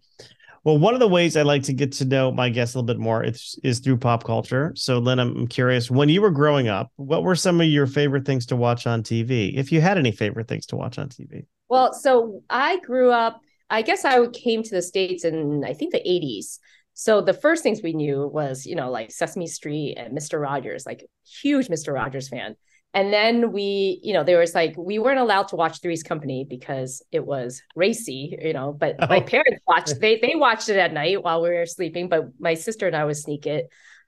Well, 0.64 0.80
one 0.80 0.94
of 0.94 1.02
the 1.02 1.08
ways 1.08 1.36
I 1.36 1.42
like 1.42 1.64
to 1.64 1.74
get 1.74 1.92
to 1.94 2.06
know 2.06 2.32
my 2.32 2.48
guests 2.50 2.76
a 2.76 2.80
little 2.80 2.88
bit 2.88 2.98
more 2.98 3.22
is, 3.22 3.60
is 3.62 3.80
through 3.80 3.98
pop 3.98 4.24
culture. 4.24 4.72
So, 4.76 4.98
Lyn, 5.00 5.20
I'm 5.20 5.48
curious 5.48 5.92
when 5.92 6.08
you 6.08 6.22
were 6.22 6.32
growing 6.32 6.70
up, 6.70 6.92
what 6.96 7.24
were 7.24 7.36
some 7.36 7.60
of 7.60 7.68
your 7.68 7.88
favorite 7.88 8.26
things 8.26 8.46
to 8.48 8.56
watch 8.56 8.88
on 8.88 9.04
TV? 9.04 9.54
If 9.56 9.72
you 9.72 9.82
had 9.82 9.98
any 9.98 10.14
favorite 10.14 10.48
things 10.48 10.66
to 10.68 10.78
watch 10.78 10.98
on 10.98 11.10
TV? 11.10 11.46
Well, 11.68 11.94
so 11.94 12.42
I 12.50 12.80
grew 12.80 13.12
up, 13.12 13.42
I 13.70 13.82
guess 13.82 14.06
I 14.06 14.26
came 14.28 14.64
to 14.64 14.72
the 14.72 14.82
States 14.82 15.26
in, 15.26 15.64
I 15.66 15.74
think, 15.74 15.92
the 15.92 16.00
80s. 16.00 16.58
So 16.94 17.20
the 17.20 17.34
first 17.34 17.62
things 17.62 17.84
we 17.84 17.94
knew 17.94 18.26
was, 18.26 18.66
you 18.66 18.76
know, 18.76 18.90
like 18.90 19.12
Sesame 19.12 19.48
Street 19.48 19.96
and 19.98 20.18
Mr. 20.18 20.42
Rogers, 20.42 20.86
like 20.86 21.06
huge 21.42 21.68
Mr. 21.68 21.94
Rogers 21.94 22.30
fan. 22.30 22.56
And 22.96 23.12
then 23.14 23.52
we, 23.52 24.00
you 24.04 24.14
know, 24.14 24.24
there 24.24 24.40
was 24.40 24.56
like, 24.56 24.74
we 24.78 25.00
weren't 25.00 25.20
allowed 25.20 25.50
to 25.50 25.58
watch 25.58 25.82
Three's 25.82 26.02
Company 26.02 26.46
because 26.50 27.04
it 27.12 27.26
was 27.26 27.62
racy, 27.76 28.38
you 28.42 28.54
know, 28.54 28.72
but 28.72 29.04
my 29.10 29.20
Oh. 29.20 29.22
parents 29.22 29.60
watched, 29.68 29.96
they, 30.02 30.18
they 30.20 30.34
watched 30.36 30.70
it 30.70 30.78
at 30.78 30.94
night 30.94 31.22
while 31.22 31.42
we 31.44 31.50
were 31.50 31.66
sleeping, 31.66 32.10
but 32.10 32.24
my 32.40 32.54
sister 32.56 32.88
and 32.88 32.96
I 32.96 33.06
would 33.06 33.18
sneak 33.18 33.46
it. 33.48 33.68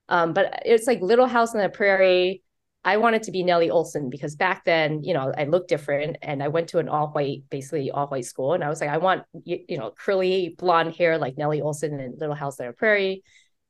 Um, 0.09 0.33
but 0.33 0.63
it's 0.65 0.87
like 0.87 1.01
Little 1.01 1.27
House 1.27 1.53
on 1.53 1.61
the 1.61 1.69
Prairie, 1.69 2.41
I 2.85 2.95
wanted 2.95 3.23
to 3.23 3.31
be 3.31 3.43
Nellie 3.43 3.67
Oleson 3.69 4.09
because 4.09 4.37
back 4.37 4.63
then, 4.63 5.03
you 5.03 5.13
know, 5.13 5.33
I 5.37 5.43
looked 5.43 5.67
different 5.67 6.15
and 6.21 6.41
I 6.41 6.47
went 6.47 6.69
to 6.69 6.79
an 6.79 6.87
all 6.87 7.07
white, 7.09 7.43
basically 7.49 7.91
all 7.91 8.07
white 8.07 8.23
school. 8.23 8.53
And 8.53 8.63
I 8.63 8.69
was 8.69 8.79
like, 8.79 8.89
I 8.89 8.97
want, 8.99 9.23
you, 9.43 9.59
you 9.67 9.77
know, 9.77 9.91
curly 9.91 10.55
blonde 10.57 10.95
hair 10.95 11.17
like 11.17 11.37
Nellie 11.37 11.59
Oleson 11.59 11.99
in 11.99 12.15
Little 12.17 12.35
House 12.35 12.57
on 12.61 12.67
the 12.67 12.71
Prairie. 12.73 13.23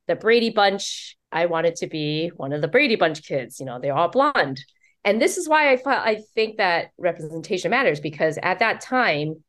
The 0.07 0.15
Brady 0.15 0.51
Bunch, 0.51 1.17
I 1.31 1.47
wanted 1.47 1.77
to 1.77 1.87
be 1.87 2.29
one 2.35 2.53
of 2.53 2.61
the 2.61 2.67
Brady 2.67 2.95
Bunch 2.95 3.23
kids. 3.27 3.59
You 3.59 3.65
know, 3.65 3.79
they're 3.79 3.95
all 3.95 4.09
blonde. 4.09 4.63
And 5.07 5.21
this 5.21 5.37
is 5.37 5.47
why 5.47 5.71
I 5.71 5.77
thought 5.77 6.05
I 6.05 6.15
think 6.35 6.57
that 6.57 6.91
representation 6.97 7.71
matters 7.71 8.01
because 8.01 8.37
at 8.43 8.59
that 8.59 8.81
time, 8.81 9.41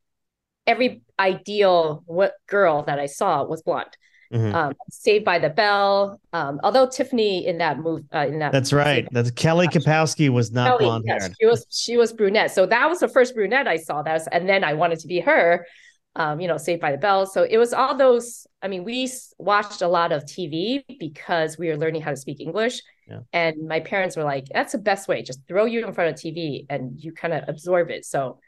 every 0.65 1.01
ideal 1.19 2.01
what 2.05 2.35
girl 2.47 2.83
that 2.83 2.97
I 2.97 3.07
saw 3.07 3.43
was 3.43 3.61
blonde. 3.61 3.97
Mhm. 4.31 4.53
Um, 4.53 4.73
Saved 4.89 5.25
by 5.25 5.37
the 5.37 5.49
Bell. 5.49 6.21
Um, 6.31 6.61
although 6.63 6.87
Tiffany 6.87 7.45
in 7.45 7.57
that 7.57 7.77
move, 7.77 8.05
uh, 8.15 8.19
in 8.19 8.39
that 8.39 8.53
That's 8.53 8.71
right. 8.71 9.05
That's 9.11 9.31
Kelly 9.31 9.67
Kapowski 9.67 10.29
was 10.29 10.49
not 10.49 10.69
Kelly, 10.69 10.85
blonde 10.85 11.03
yes, 11.07 11.29
she 11.37 11.45
was 11.45 11.65
she 11.69 11.97
was 11.97 12.13
brunette. 12.13 12.51
So 12.51 12.65
that 12.65 12.87
was 12.87 12.99
the 12.99 13.09
first 13.09 13.35
brunette 13.35 13.67
I 13.67 13.75
saw. 13.75 14.01
That 14.01 14.13
was, 14.13 14.27
and 14.27 14.47
then 14.47 14.63
I 14.63 14.75
wanted 14.75 14.99
to 14.99 15.07
be 15.07 15.19
her. 15.19 15.67
Um, 16.15 16.39
you 16.41 16.47
know, 16.47 16.57
Saved 16.57 16.81
by 16.81 16.91
the 16.91 16.97
Bell. 16.97 17.25
So 17.25 17.43
it 17.43 17.57
was 17.57 17.73
all 17.73 17.95
those. 17.95 18.47
I 18.61 18.67
mean, 18.67 18.83
we 18.83 19.09
watched 19.37 19.81
a 19.81 19.87
lot 19.87 20.11
of 20.11 20.25
TV 20.25 20.83
because 20.99 21.57
we 21.57 21.67
were 21.69 21.77
learning 21.77 22.01
how 22.01 22.09
to 22.09 22.17
speak 22.17 22.41
English. 22.41 22.81
Yeah. 23.07 23.19
And 23.31 23.67
my 23.67 23.79
parents 23.79 24.17
were 24.17 24.23
like, 24.23 24.45
"That's 24.51 24.71
the 24.73 24.79
best 24.79 25.07
way. 25.07 25.21
Just 25.21 25.47
throw 25.47 25.65
you 25.65 25.85
in 25.85 25.93
front 25.93 26.09
of 26.09 26.15
TV 26.15 26.65
and 26.69 26.99
you 27.01 27.13
kind 27.13 27.33
of 27.33 27.43
absorb 27.47 27.89
it." 27.89 28.05
So 28.05 28.39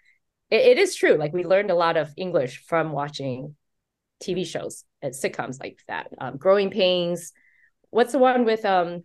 it, 0.50 0.62
it 0.62 0.78
is 0.78 0.95
true. 0.95 1.13
Like 1.13 1.34
we 1.34 1.45
learned 1.45 1.71
a 1.71 1.76
lot 1.76 1.97
of 1.97 2.12
English 2.17 2.63
from 2.65 2.91
watching 2.91 3.56
TV 4.21 4.45
shows 4.45 4.84
and 5.02 5.13
sitcoms 5.13 5.60
like 5.60 5.80
that. 5.88 6.08
Um, 6.19 6.38
Growing 6.38 6.71
Pains. 6.71 7.32
What's 7.89 8.12
the 8.12 8.19
one 8.19 8.43
with 8.43 8.65
um 8.65 9.04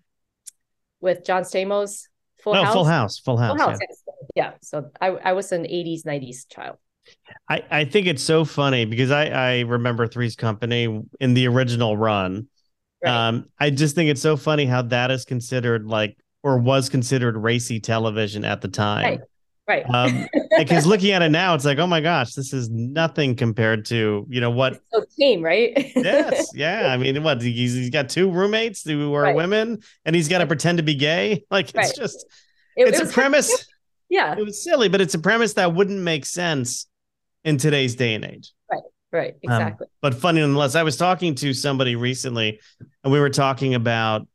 with 1.01 1.25
John 1.25 1.43
Stamos? 1.43 2.09
Full 2.43 2.55
No, 2.55 2.65
House. 2.65 2.75
Full 2.75 2.85
House. 2.85 3.19
Full 3.19 3.37
House. 3.37 3.51
Full 3.51 3.59
yeah. 3.59 3.71
House. 3.71 3.79
yes. 3.81 4.03
Yeah. 4.35 4.53
So 4.63 4.91
I, 5.01 5.09
I 5.09 5.33
was 5.33 5.51
an 5.53 5.65
80s, 5.65 6.05
90s 6.05 6.49
child. 6.49 6.77
I, 7.49 7.63
I 7.71 7.85
think 7.85 8.07
it's 8.07 8.23
so 8.23 8.45
funny 8.45 8.85
because 8.85 9.11
I, 9.11 9.27
I 9.27 9.61
remember 9.61 10.07
Three's 10.07 10.37
Company 10.37 11.03
in 11.21 11.35
the 11.35 11.47
original 11.49 11.97
run. 11.97 12.49
Right. 13.05 13.29
Um, 13.29 13.47
I 13.59 13.71
just 13.71 13.95
think 13.95 14.11
it's 14.11 14.23
so 14.23 14.37
funny 14.37 14.65
how 14.67 14.83
that 14.83 15.11
is 15.11 15.25
considered 15.25 15.87
like 15.87 16.17
or 16.43 16.59
was 16.59 16.89
considered 16.89 17.37
racy 17.37 17.79
television 17.81 18.45
at 18.45 18.61
the 18.61 18.69
time. 18.69 19.21
Right. 19.69 19.85
Um, 19.89 20.27
because 20.59 20.87
looking 20.87 21.11
at 21.11 21.23
it 21.23 21.31
now, 21.31 21.55
it's 21.55 21.65
like, 21.65 21.79
oh 21.79 21.87
my 21.87 22.01
gosh, 22.01 22.35
this 22.35 22.53
is 22.53 22.71
nothing 22.71 23.35
compared 23.35 23.85
to 23.87 24.25
you 24.29 24.41
know 24.41 24.51
what? 24.51 24.81
so 24.93 25.05
tame, 25.19 25.43
right? 25.43 25.73
Yes, 25.97 26.51
yeah. 26.55 26.87
I 26.93 26.97
mean, 26.97 27.21
what 27.23 27.43
he's, 27.43 27.75
he's 27.75 27.91
got 27.91 28.09
two 28.09 28.31
roommates 28.31 28.83
who 28.85 29.13
are 29.15 29.23
Right. 29.23 29.37
women, 29.37 29.81
and 30.05 30.15
he's 30.17 30.29
got 30.29 30.39
to 30.39 30.47
pretend 30.47 30.79
to 30.79 30.85
be 30.85 30.95
gay. 30.95 31.45
Like 31.51 31.67
it's 31.69 31.77
Right. 31.77 31.93
just 31.97 32.27
It- 32.77 32.89
it's 32.89 33.01
it 33.01 33.09
a 33.09 33.13
premise. 33.13 33.67
Yeah. 34.09 34.37
It 34.39 34.45
was 34.45 34.63
silly, 34.63 34.89
but 34.89 35.01
it's 35.01 35.15
a 35.15 35.19
premise 35.19 35.55
that 35.55 35.75
wouldn't 35.75 36.01
make 36.01 36.25
sense 36.27 36.87
in 37.47 37.57
today's 37.57 37.95
day 37.95 38.13
and 38.15 38.25
age. 38.27 38.53
Right. 38.71 38.83
Right. 39.13 39.35
Exactly. 39.43 39.87
but 40.03 40.15
funny 40.15 40.41
nonetheless, 40.41 40.75
I 40.75 40.83
was 40.83 40.99
talking 40.99 41.35
to 41.37 41.55
somebody 41.55 41.97
recently, 41.97 42.61
and 43.03 43.11
we 43.13 43.19
were 43.21 43.31
talking 43.31 43.75
about 43.75 44.27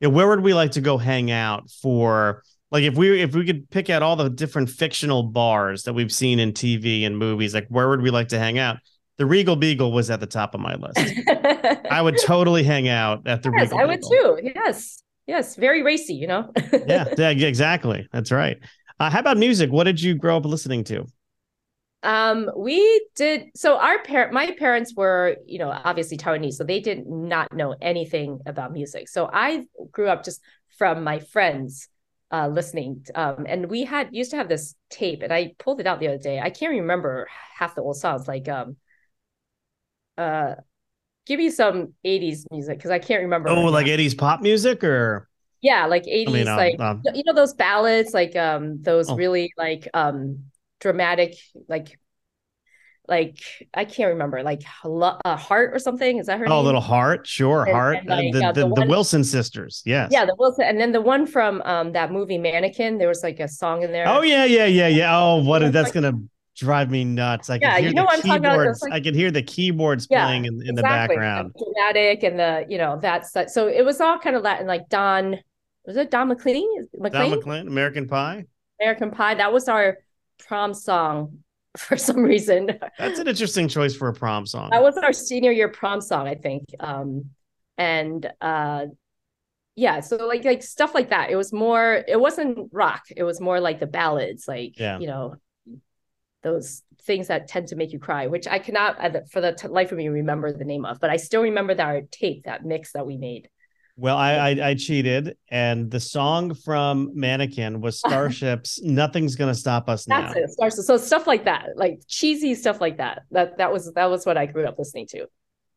you 0.00 0.06
know, 0.08 0.14
where 0.14 0.28
would 0.28 0.40
we 0.42 0.54
like 0.54 0.70
to 0.72 0.80
go 0.80 0.96
hang 0.98 1.32
out 1.32 1.68
for 1.82 2.44
like 2.70 2.84
if 2.84 2.94
we 2.94 3.20
if 3.20 3.34
we 3.34 3.44
could 3.44 3.68
pick 3.70 3.90
out 3.90 4.02
all 4.02 4.14
the 4.14 4.28
different 4.30 4.68
fictional 4.70 5.24
bars 5.24 5.82
that 5.84 5.94
we've 5.94 6.12
seen 6.12 6.38
in 6.38 6.52
TV 6.52 7.04
and 7.04 7.18
movies, 7.18 7.54
like 7.54 7.66
where 7.68 7.88
would 7.88 8.02
we 8.02 8.10
like 8.10 8.28
to 8.28 8.38
hang 8.38 8.58
out? 8.58 8.76
The 9.16 9.26
Regal 9.26 9.56
Beagle 9.56 9.90
was 9.90 10.10
at 10.10 10.20
the 10.20 10.26
top 10.28 10.54
of 10.54 10.60
my 10.60 10.76
list. 10.76 10.98
I 11.90 12.00
would 12.00 12.18
totally 12.24 12.62
hang 12.62 12.86
out 12.86 13.26
at 13.26 13.42
the 13.42 13.50
Regal. 13.50 13.64
yes, 13.64 13.72
Regal 13.72 13.78
I 13.80 13.86
would 13.86 14.00
Beagle. 14.02 14.36
too. 14.36 14.50
Yes. 14.54 15.02
Yes. 15.26 15.56
Very 15.56 15.82
racy, 15.82 16.14
you 16.14 16.26
know? 16.28 16.52
Yeah, 16.86 17.12
yeah, 17.18 17.30
exactly. 17.30 18.06
That's 18.12 18.30
right. 18.30 18.58
Uh, 19.00 19.10
how 19.10 19.18
about 19.20 19.36
music? 19.36 19.70
What 19.72 19.84
did 19.84 20.00
you 20.00 20.14
grow 20.14 20.36
up 20.36 20.44
listening 20.44 20.84
to? 20.84 21.06
Um, 22.04 22.50
we 22.56 23.06
did 23.16 23.46
so 23.56 23.76
our 23.78 24.00
parent 24.02 24.32
my 24.32 24.52
parents 24.52 24.94
were, 24.94 25.36
you 25.46 25.58
know, 25.58 25.70
obviously 25.70 26.16
Taiwanese, 26.16 26.54
so 26.54 26.64
they 26.64 26.80
did 26.80 27.06
not 27.06 27.52
know 27.52 27.74
anything 27.82 28.38
about 28.46 28.72
music. 28.72 29.08
So 29.08 29.28
I 29.32 29.64
grew 29.90 30.08
up 30.08 30.24
just 30.24 30.40
from 30.78 31.02
my 31.02 31.18
friends 31.18 31.88
uh 32.30 32.46
listening. 32.48 33.04
Um, 33.14 33.46
and 33.48 33.68
we 33.68 33.84
had 33.84 34.14
used 34.14 34.30
to 34.30 34.36
have 34.36 34.48
this 34.48 34.76
tape, 34.90 35.22
and 35.22 35.32
I 35.32 35.54
pulled 35.58 35.80
it 35.80 35.86
out 35.88 35.98
the 35.98 36.08
other 36.08 36.18
day. 36.18 36.38
I 36.40 36.50
can't 36.50 36.70
remember 36.72 37.26
half 37.58 37.74
the 37.74 37.82
old 37.82 37.96
songs, 37.96 38.28
like 38.28 38.48
um 38.48 38.76
uh 40.16 40.54
give 41.26 41.38
me 41.38 41.50
some 41.50 41.94
80s 42.04 42.46
music 42.52 42.78
because 42.78 42.90
I 42.92 42.98
can't 42.98 43.22
remember. 43.24 43.50
Oh, 43.50 43.54
right 43.54 43.70
like 43.70 43.86
now. 43.86 43.92
80s 43.92 44.14
pop 44.14 44.40
music 44.40 44.84
or 44.84 45.28
yeah, 45.60 45.86
like 45.86 46.06
80s, 46.06 46.30
mean, 46.30 46.48
um, 46.48 46.56
like 46.56 46.76
um, 46.78 47.08
you 47.14 47.22
know 47.24 47.34
those 47.34 47.54
ballads, 47.54 48.14
like 48.14 48.36
um 48.36 48.80
those 48.82 49.08
Oh. 49.08 49.16
really 49.16 49.52
like 49.56 49.88
um 49.94 50.44
dramatic, 50.80 51.34
like 51.68 51.98
like 53.08 53.38
I 53.72 53.84
can't 53.86 54.10
remember, 54.10 54.42
like 54.42 54.62
Lo- 54.84 55.18
uh, 55.24 55.36
Heart 55.36 55.74
or 55.74 55.78
something. 55.78 56.18
Is 56.18 56.26
that 56.26 56.38
her 56.38 56.46
Oh, 56.46 56.56
name? 56.56 56.66
Little 56.66 56.80
Heart, 56.82 57.26
sure, 57.26 57.62
And- 57.64 57.72
Heart. 57.72 57.96
and 58.00 58.06
like, 58.08 58.32
the, 58.32 58.44
uh, 58.44 58.52
the, 58.52 58.68
the 58.68 58.74
the 58.82 58.86
Wilson 58.86 59.24
sisters, 59.24 59.82
yes. 59.86 60.10
Yeah, 60.12 60.26
the 60.26 60.34
Wilson, 60.38 60.64
and 60.66 60.78
then 60.78 60.92
the 60.92 61.00
one 61.00 61.26
from 61.26 61.62
um 61.62 61.92
that 61.92 62.12
movie 62.12 62.36
Mannequin. 62.38 62.98
There 62.98 63.08
was 63.08 63.22
like 63.22 63.40
a 63.40 63.48
song 63.48 63.82
in 63.82 63.92
there. 63.92 64.06
Oh 64.06 64.22
yeah, 64.22 64.44
yeah, 64.44 64.66
yeah, 64.66 64.88
yeah. 64.88 65.18
Oh, 65.18 65.42
what 65.42 65.60
that's 65.72 65.86
like- 65.86 65.94
gonna 65.94 66.18
drive 66.56 66.90
me 66.90 67.04
nuts. 67.04 67.48
I 67.48 67.54
Yeah, 67.54 67.74
can 67.74 67.80
hear 67.80 67.88
you 67.90 67.94
know 67.94 68.02
the 68.02 68.06
what 68.06 68.14
I'm 68.16 68.20
talking 68.22 68.36
about? 68.44 68.58
keyboards. 68.58 68.82
Like- 68.82 68.92
I 68.92 69.00
can 69.00 69.14
hear 69.14 69.30
the 69.30 69.42
keyboards 69.42 70.06
Yeah, 70.10 70.26
playing 70.26 70.44
in, 70.44 70.60
in 70.66 70.74
the 70.74 70.82
background. 70.82 71.52
The 71.54 71.64
dramatic 71.72 72.22
and 72.24 72.38
the 72.38 72.66
you 72.68 72.76
know 72.76 72.98
that's 73.00 73.32
that. 73.32 73.50
So 73.50 73.68
it 73.68 73.84
was 73.86 74.00
all 74.02 74.18
kind 74.18 74.36
of 74.36 74.42
Latin, 74.42 74.66
like 74.66 74.88
Don. 74.90 75.36
Was 75.86 75.96
it 75.96 76.10
Don 76.10 76.28
McLean? 76.28 76.68
Don 76.92 77.00
McLean? 77.02 77.30
McLean, 77.30 77.68
American 77.68 78.06
Pie. 78.06 78.44
American 78.82 79.10
Pie. 79.12 79.36
That 79.36 79.50
was 79.54 79.66
our 79.68 79.96
prom 80.46 80.74
song 80.74 81.38
for 81.76 81.96
some 81.96 82.18
reason. 82.22 82.78
That's 82.98 83.18
an 83.18 83.28
interesting 83.28 83.68
choice 83.68 83.94
for 83.94 84.08
a 84.08 84.12
prom 84.14 84.46
song. 84.46 84.70
That 84.70 84.82
was 84.82 84.96
our 84.98 85.12
senior 85.12 85.52
year 85.52 85.68
prom 85.68 86.00
song, 86.00 86.26
I 86.26 86.34
think. 86.34 86.64
Um, 86.80 87.30
and 87.76 88.30
uh, 88.40 88.86
yeah, 89.76 90.00
so 90.00 90.16
like 90.16 90.44
like 90.44 90.62
stuff 90.62 90.94
like 90.94 91.10
that. 91.10 91.30
It 91.30 91.36
was 91.36 91.52
more. 91.52 92.02
It 92.08 92.20
wasn't 92.20 92.70
rock. 92.72 93.04
It 93.16 93.22
was 93.22 93.40
more 93.40 93.60
like 93.60 93.78
the 93.78 93.86
ballads, 93.86 94.48
like 94.48 94.78
Yeah. 94.78 94.98
you 94.98 95.06
know, 95.06 95.36
those 96.42 96.82
things 97.02 97.28
that 97.28 97.48
tend 97.48 97.68
to 97.68 97.76
make 97.76 97.92
you 97.92 97.98
cry, 97.98 98.26
which 98.26 98.46
I 98.46 98.58
cannot, 98.58 98.96
uh, 99.00 99.20
for 99.30 99.40
the 99.40 99.52
t- 99.52 99.68
life 99.68 99.92
of 99.92 99.98
me, 99.98 100.08
remember 100.08 100.52
the 100.52 100.64
name 100.64 100.84
of. 100.84 101.00
But 101.00 101.10
I 101.10 101.16
still 101.16 101.42
remember 101.42 101.74
that 101.74 101.86
our 101.86 102.02
tape, 102.10 102.44
that 102.44 102.64
mix 102.64 102.92
that 102.92 103.06
we 103.06 103.16
made. 103.16 103.48
Well, 104.00 104.16
I, 104.16 104.34
I 104.34 104.68
I 104.68 104.74
cheated, 104.76 105.36
and 105.50 105.90
the 105.90 105.98
song 105.98 106.54
from 106.54 107.10
Mannequin 107.14 107.80
was 107.80 107.98
Starships. 108.06 108.80
Nothing's 108.80 109.34
gonna 109.34 109.56
stop 109.56 109.88
us 109.88 110.06
now. 110.06 110.32
That's 110.32 110.36
it. 110.36 110.50
Stars. 110.50 110.86
So 110.86 110.96
stuff 110.96 111.26
like 111.26 111.46
that, 111.46 111.70
like 111.74 112.00
cheesy 112.06 112.54
stuff 112.54 112.80
like 112.80 112.98
that. 112.98 113.22
That 113.32 113.58
that 113.58 113.72
was 113.72 113.92
that 113.94 114.08
was 114.08 114.24
what 114.24 114.38
I 114.38 114.46
grew 114.46 114.66
up 114.66 114.78
listening 114.78 115.08
to. 115.08 115.26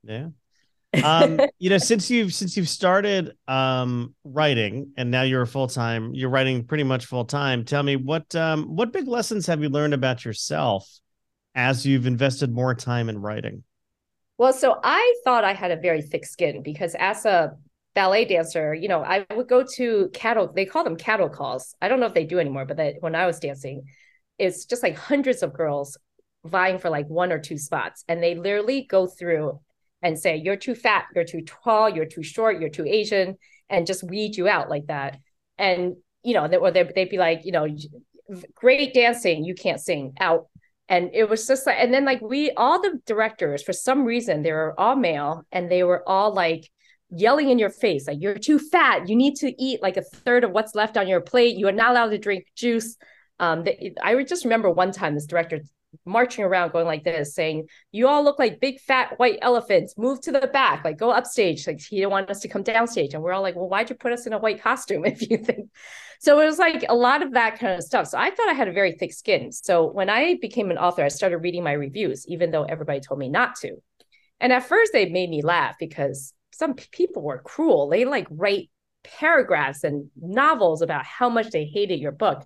Yeah. 0.04 0.28
um, 1.04 1.40
you 1.58 1.72
know, 1.72 1.80
since 1.80 2.12
you've 2.12 2.32
since 2.32 2.56
you've 2.56 2.70
started 2.70 3.36
um 3.48 4.14
writing 4.24 4.92
and 4.98 5.10
now 5.10 5.24
you're 5.24 5.48
full 5.48 5.68
time, 5.68 6.14
you're 6.14 6.30
writing 6.30 6.64
pretty 6.64 6.84
much 6.84 7.08
full 7.08 7.26
time. 7.26 7.66
Tell 7.66 7.82
me 7.82 7.96
what 7.96 8.36
um 8.36 8.66
what 8.76 8.94
big 8.94 9.08
lessons 9.08 9.48
have 9.48 9.64
you 9.64 9.70
learned 9.70 9.96
about 9.96 10.26
yourself 10.26 10.88
as 11.56 11.88
you've 11.88 12.06
invested 12.06 12.54
more 12.54 12.76
time 12.76 13.10
in 13.10 13.18
writing? 13.18 13.64
Well, 14.38 14.54
so 14.54 14.80
I 14.84 15.16
thought 15.24 15.44
I 15.44 15.54
had 15.54 15.72
a 15.72 15.78
very 15.78 16.04
thick 16.04 16.28
skin 16.28 16.62
because 16.62 16.96
as 17.00 17.26
a 17.26 17.58
ballet 17.94 18.26
dancer, 18.26 18.74
you 18.74 18.88
know, 18.88 19.04
I 19.04 19.26
would 19.36 19.48
go 19.48 19.66
to 19.76 20.10
cattle, 20.14 20.52
they 20.54 20.66
call 20.66 20.84
them 20.84 20.96
cattle 20.96 21.30
calls. 21.30 21.76
I 21.82 21.88
don't 21.88 22.00
know 22.00 22.06
if 22.06 22.14
they 22.14 22.26
do 22.26 22.40
anymore, 22.40 22.66
but 22.66 22.78
that 22.78 22.96
when 23.00 23.16
I 23.16 23.26
was 23.26 23.40
dancing, 23.40 23.84
it's 24.38 24.66
just 24.66 24.84
like 24.84 24.96
hundreds 24.96 25.44
of 25.44 25.54
girls 25.54 25.98
vying 26.46 26.80
for 26.80 26.90
like 26.90 27.08
one 27.08 27.32
or 27.32 27.40
two 27.40 27.58
spots. 27.58 28.04
And 28.08 28.24
they 28.24 28.36
literally 28.36 28.88
go 28.90 29.08
through 29.08 29.60
and 30.02 30.18
say, 30.18 30.38
you're 30.38 30.56
too 30.56 30.74
fat, 30.74 31.06
you're 31.14 31.26
too 31.26 31.42
tall, 31.42 31.90
you're 31.90 32.06
too 32.06 32.24
short, 32.24 32.60
you're 32.60 32.70
too 32.70 32.86
Asian, 32.86 33.38
and 33.70 33.86
just 33.86 34.04
weed 34.04 34.36
you 34.36 34.48
out 34.48 34.70
like 34.70 34.88
that. 34.88 35.18
And, 35.58 35.96
you 36.24 36.34
know, 36.34 36.48
or 36.48 36.72
they'd, 36.72 36.92
they'd 36.96 37.10
be 37.10 37.18
like, 37.18 37.42
you 37.46 37.52
know, 37.52 37.68
great 38.56 38.94
dancing, 38.94 39.44
you 39.44 39.54
can't 39.54 39.80
sing 39.80 40.14
out 40.20 40.48
and 40.92 41.10
it 41.14 41.30
was 41.30 41.48
just 41.48 41.66
like 41.66 41.78
and 41.80 41.94
then 41.94 42.06
like 42.06 42.22
we 42.22 42.52
all 42.52 42.82
the 42.82 43.00
directors 43.06 43.64
for 43.64 43.74
some 43.74 44.04
reason 44.04 44.44
they 44.44 44.52
were 44.52 44.80
all 44.80 44.96
male 44.96 45.46
and 45.52 45.72
they 45.72 45.84
were 45.84 46.08
all 46.08 46.34
like 46.34 46.70
yelling 47.12 47.50
in 47.50 47.60
your 47.60 47.70
face 47.70 48.08
like 48.08 48.22
you're 48.22 48.36
too 48.36 48.58
fat. 48.58 49.10
You 49.10 49.16
need 49.16 49.36
to 49.38 49.54
eat 49.62 49.82
like 49.82 49.98
a 49.98 50.02
third 50.02 50.44
of 50.44 50.52
what's 50.52 50.76
left 50.76 50.98
on 50.98 51.08
your 51.08 51.22
plate. 51.22 51.58
You 51.58 51.68
are 51.68 51.74
not 51.74 51.92
allowed 51.92 52.10
to 52.10 52.18
drink 52.18 52.48
juice. 52.56 52.98
Um 53.40 53.64
they, 53.64 53.94
i 54.02 54.22
just 54.24 54.46
remember 54.46 54.70
one 54.70 54.92
time 54.92 55.14
this 55.14 55.26
director 55.26 55.62
marching 56.06 56.46
around 56.46 56.72
going 56.72 56.86
like 56.86 57.04
this 57.04 57.36
saying 57.36 57.68
you 57.92 58.08
all 58.08 58.24
look 58.24 58.40
like 58.40 58.62
big 58.62 58.80
fat 58.80 59.20
white 59.20 59.40
elephants. 59.42 59.98
Move 59.98 60.22
to 60.22 60.32
the 60.32 60.48
back. 60.48 60.86
Like 60.86 60.98
go 60.98 61.12
upstage. 61.12 61.68
Like 61.68 61.82
he 61.82 61.98
didn't 61.98 62.12
want 62.12 62.30
us 62.30 62.40
to 62.42 62.48
come 62.48 62.64
downstage. 62.64 63.14
And 63.14 63.22
we're 63.22 63.34
all 63.34 63.42
like 63.42 63.56
well 63.56 63.68
why'd 63.68 63.90
you 63.90 63.96
put 63.96 64.14
us 64.14 64.26
in 64.26 64.34
a 64.34 64.40
white 64.40 64.62
costume 64.62 65.06
if 65.06 65.30
you 65.30 65.38
think? 65.38 65.70
So 66.20 66.40
it 66.40 66.46
was 66.46 66.60
like 66.60 66.86
a 66.88 66.96
lot 66.96 67.24
of 67.24 67.34
that 67.34 67.60
kind 67.60 67.74
of 67.74 67.84
stuff. 67.84 68.08
So 68.08 68.18
i 68.18 68.30
thought 68.30 68.50
i 68.50 68.54
had 68.54 68.70
a 68.70 68.74
very 68.74 68.94
thick 68.94 69.12
skin. 69.14 69.52
So 69.52 69.92
when 69.92 70.10
i 70.10 70.38
became 70.42 70.72
an 70.72 70.78
author 70.78 71.04
i 71.04 71.10
started 71.10 71.40
reading 71.40 71.64
my 71.64 71.74
reviews 71.74 72.26
even 72.28 72.52
though 72.52 72.64
everybody 72.64 73.02
told 73.02 73.20
me 73.20 73.28
not 73.28 73.56
to. 73.58 73.76
And 74.40 74.54
at 74.54 74.66
first 74.66 74.94
they 74.94 75.10
made 75.10 75.30
me 75.30 75.42
laugh 75.42 75.76
because 75.78 76.34
some 76.62 76.76
people 76.76 77.24
were 77.24 77.42
cruel 77.42 77.90
they 77.90 78.06
like 78.06 78.28
write 78.30 78.70
paragraphs 79.04 79.84
and 79.84 80.10
novels 80.16 80.82
about 80.82 81.04
how 81.06 81.28
much 81.28 81.50
they 81.50 81.66
hated 81.66 82.00
your 82.00 82.12
book 82.12 82.46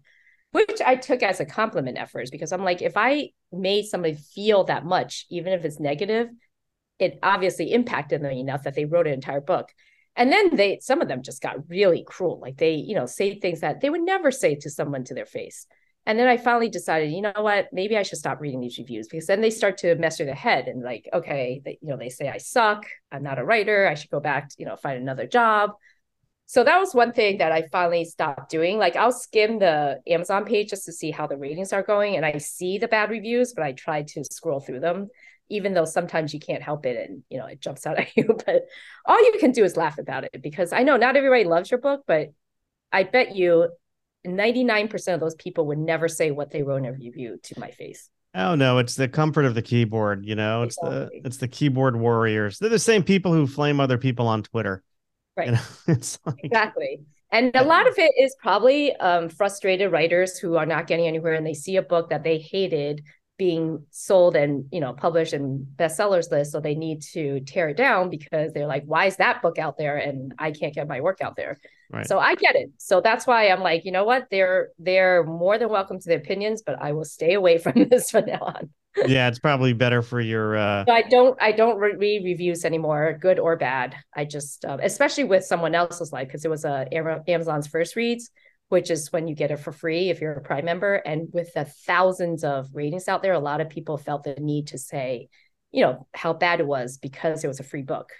which 0.55 0.79
I 0.79 0.95
took 0.95 1.21
as 1.21 1.41
a 1.41 1.45
compliment 1.45 1.97
at 1.97 2.09
first 2.09 2.31
because 2.31 2.53
I'm 2.53 2.63
like, 2.63 2.81
if 2.81 2.93
I 2.95 3.31
made 3.51 3.87
somebody 3.87 4.15
feel 4.15 4.63
that 4.63 4.85
much, 4.85 5.25
even 5.29 5.51
if 5.51 5.65
it's 5.65 5.81
negative, 5.81 6.29
it 6.97 7.19
obviously 7.21 7.73
impacted 7.73 8.21
them 8.21 8.31
enough 8.31 8.63
that 8.63 8.73
they 8.73 8.85
wrote 8.85 9.05
an 9.05 9.11
entire 9.11 9.41
book. 9.41 9.67
And 10.15 10.31
then 10.31 10.55
they, 10.55 10.79
some 10.81 11.01
of 11.01 11.09
them 11.09 11.23
just 11.23 11.41
got 11.41 11.67
really 11.67 12.05
cruel. 12.07 12.39
Like 12.39 12.55
they, 12.55 12.75
you 12.75 12.95
know, 12.95 13.05
say 13.05 13.37
things 13.37 13.59
that 13.59 13.81
they 13.81 13.89
would 13.89 13.99
never 13.99 14.31
say 14.31 14.55
to 14.55 14.69
someone 14.69 15.03
to 15.03 15.13
their 15.13 15.25
face. 15.25 15.67
And 16.05 16.19
then 16.19 16.27
I 16.27 16.37
finally 16.37 16.69
decided, 16.69 17.11
you 17.11 17.21
know 17.21 17.33
what, 17.35 17.69
maybe 17.71 17.97
I 17.97 18.03
should 18.03 18.19
stop 18.19 18.39
reading 18.39 18.61
these 18.61 18.77
reviews 18.77 19.07
because 19.07 19.25
then 19.25 19.41
they 19.41 19.49
start 19.49 19.77
to 19.79 19.95
mess 19.95 20.19
with 20.19 20.27
their 20.27 20.35
head 20.35 20.67
and 20.67 20.83
like, 20.83 21.09
okay, 21.13 21.61
they, 21.65 21.79
you 21.81 21.89
know, 21.89 21.97
they 21.97 22.09
say 22.09 22.29
I 22.29 22.37
suck, 22.37 22.85
I'm 23.11 23.23
not 23.23 23.39
a 23.39 23.43
writer, 23.43 23.87
I 23.87 23.95
should 23.95 24.11
go 24.11 24.19
back, 24.19 24.49
to, 24.49 24.55
you 24.59 24.65
know, 24.65 24.75
find 24.75 25.01
another 25.01 25.25
job 25.25 25.71
so 26.47 26.63
that 26.63 26.79
was 26.79 26.93
one 26.93 27.11
thing 27.11 27.39
that 27.39 27.51
I 27.51 27.63
finally 27.71 28.05
stopped 28.05 28.49
doing. 28.51 28.77
Like 28.77 28.95
I'll 28.95 29.11
skim 29.11 29.59
the 29.59 29.99
Amazon 30.07 30.45
page 30.45 30.69
just 30.69 30.85
to 30.85 30.91
see 30.91 31.11
how 31.11 31.27
the 31.27 31.37
ratings 31.37 31.73
are 31.73 31.83
going, 31.83 32.15
and 32.15 32.25
I 32.25 32.37
see 32.37 32.77
the 32.77 32.87
bad 32.87 33.09
reviews, 33.09 33.53
but 33.53 33.63
I 33.63 33.71
try 33.71 34.03
to 34.03 34.23
scroll 34.31 34.59
through 34.59 34.81
them, 34.81 35.09
even 35.49 35.73
though 35.73 35.85
sometimes 35.85 36.33
you 36.33 36.39
can't 36.39 36.61
help 36.61 36.85
it 36.85 37.09
and 37.09 37.23
you 37.29 37.39
know 37.39 37.47
it 37.47 37.61
jumps 37.61 37.87
out 37.87 37.99
at 37.99 38.15
you. 38.15 38.25
But 38.45 38.65
all 39.05 39.23
you 39.23 39.33
can 39.39 39.51
do 39.51 39.63
is 39.63 39.75
laugh 39.75 39.97
about 39.97 40.23
it 40.23 40.41
because 40.41 40.71
I 40.71 40.83
know 40.83 40.97
not 40.97 41.15
everybody 41.15 41.45
loves 41.45 41.71
your 41.71 41.79
book, 41.79 42.03
but 42.05 42.29
I 42.91 43.03
bet 43.03 43.35
you 43.35 43.69
99% 44.25 45.13
of 45.13 45.19
those 45.19 45.35
people 45.35 45.67
would 45.67 45.77
never 45.77 46.07
say 46.07 46.31
what 46.31 46.51
they 46.51 46.63
wrote 46.63 46.77
in 46.77 46.85
a 46.85 46.93
review 46.93 47.39
to 47.43 47.59
my 47.59 47.71
face. 47.71 48.09
Oh 48.33 48.55
no, 48.55 48.79
it's 48.79 48.95
the 48.95 49.07
comfort 49.07 49.45
of 49.45 49.55
the 49.55 49.61
keyboard, 49.61 50.25
you 50.25 50.35
know. 50.35 50.63
It's 50.63 50.77
Exactly. 50.77 51.21
the 51.21 51.27
it's 51.27 51.37
the 51.37 51.47
keyboard 51.47 51.95
warriors. 51.95 52.59
They're 52.59 52.69
the 52.69 52.79
same 52.79 53.03
people 53.03 53.31
who 53.33 53.47
flame 53.47 53.79
other 53.79 53.97
people 53.97 54.27
on 54.27 54.43
Twitter. 54.43 54.83
Right. 55.37 55.47
You 55.47 55.53
know, 55.53 55.61
it's 55.87 56.19
like 56.25 56.35
Exactly. 56.43 56.99
And 57.31 57.51
a 57.55 57.63
lot 57.63 57.87
of 57.87 57.97
it 57.97 58.13
is 58.17 58.35
probably 58.41 58.95
um, 58.97 59.29
frustrated 59.29 59.91
writers 59.91 60.37
who 60.37 60.55
are 60.55 60.65
not 60.65 60.87
getting 60.87 61.07
anywhere 61.07 61.33
and 61.33 61.45
they 61.45 61.53
see 61.53 61.75
a 61.75 61.81
book 61.81 62.09
that 62.09 62.23
they 62.23 62.37
hated 62.37 63.01
being 63.37 63.85
sold 63.91 64.35
and 64.35 64.65
you 64.71 64.79
know 64.79 64.93
published 64.93 65.33
in 65.33 65.67
bestsellers 65.75 66.31
list 66.31 66.51
so 66.51 66.59
they 66.59 66.75
need 66.75 67.01
to 67.01 67.41
tear 67.41 67.69
it 67.69 67.77
down 67.77 68.09
because 68.09 68.53
they're 68.53 68.67
like 68.67 68.83
why 68.85 69.05
is 69.05 69.17
that 69.17 69.41
book 69.41 69.57
out 69.57 69.77
there 69.77 69.97
and 69.97 70.33
i 70.39 70.51
can't 70.51 70.73
get 70.73 70.87
my 70.87 71.01
work 71.01 71.19
out 71.21 71.35
there? 71.35 71.57
Right. 71.91 72.07
so 72.07 72.17
i 72.17 72.35
get 72.35 72.55
it. 72.55 72.71
So 72.77 73.01
that's 73.01 73.27
why 73.27 73.49
i'm 73.49 73.61
like 73.61 73.85
you 73.85 73.91
know 73.91 74.05
what? 74.05 74.27
They're 74.31 74.69
they're 74.79 75.23
more 75.23 75.57
than 75.57 75.69
welcome 75.69 75.99
to 75.99 76.09
their 76.09 76.19
opinions 76.19 76.63
but 76.65 76.81
i 76.81 76.93
will 76.93 77.05
stay 77.05 77.33
away 77.33 77.57
from 77.63 77.87
this 77.89 78.11
from 78.11 78.25
now 78.25 78.39
on. 78.41 78.69
Yeah, 79.07 79.27
it's 79.27 79.39
probably 79.39 79.73
better 79.73 80.01
for 80.01 80.21
your 80.21 80.55
uh 80.55 80.85
so 80.85 80.93
I 80.93 81.01
don't 81.01 81.37
I 81.41 81.51
don't 81.51 81.77
re- 81.77 81.95
read 81.97 82.23
reviews 82.23 82.63
anymore, 82.63 83.17
good 83.21 83.39
or 83.39 83.57
bad. 83.57 83.95
I 84.15 84.25
just 84.25 84.63
uh, 84.63 84.77
especially 84.81 85.25
with 85.25 85.43
someone 85.43 85.75
else's 85.75 86.13
life 86.13 86.27
because 86.27 86.45
it 86.45 86.49
was 86.49 86.63
a 86.63 86.87
Ama- 86.93 87.23
Amazon's 87.27 87.67
first 87.67 87.95
reads, 87.97 88.31
which 88.75 88.91
is 88.91 89.09
when 89.13 89.25
you 89.25 89.33
get 89.33 89.51
it 89.51 89.57
for 89.57 89.71
free 89.71 90.09
if 90.09 90.19
you're 90.19 90.33
a 90.33 90.41
Prime 90.41 90.65
member. 90.65 90.95
And 90.95 91.29
with 91.31 91.53
the 91.53 91.63
thousands 91.63 92.43
of 92.43 92.67
ratings 92.73 93.07
out 93.07 93.23
there, 93.23 93.31
a 93.31 93.39
lot 93.39 93.61
of 93.61 93.69
people 93.69 93.97
felt 93.97 94.23
the 94.25 94.35
need 94.37 94.67
to 94.67 94.77
say, 94.77 95.29
you 95.71 95.81
know, 95.81 96.05
how 96.13 96.33
bad 96.33 96.59
it 96.59 96.67
was 96.67 96.97
because 96.97 97.45
it 97.45 97.47
was 97.47 97.61
a 97.61 97.63
free 97.63 97.83
book. 97.83 98.11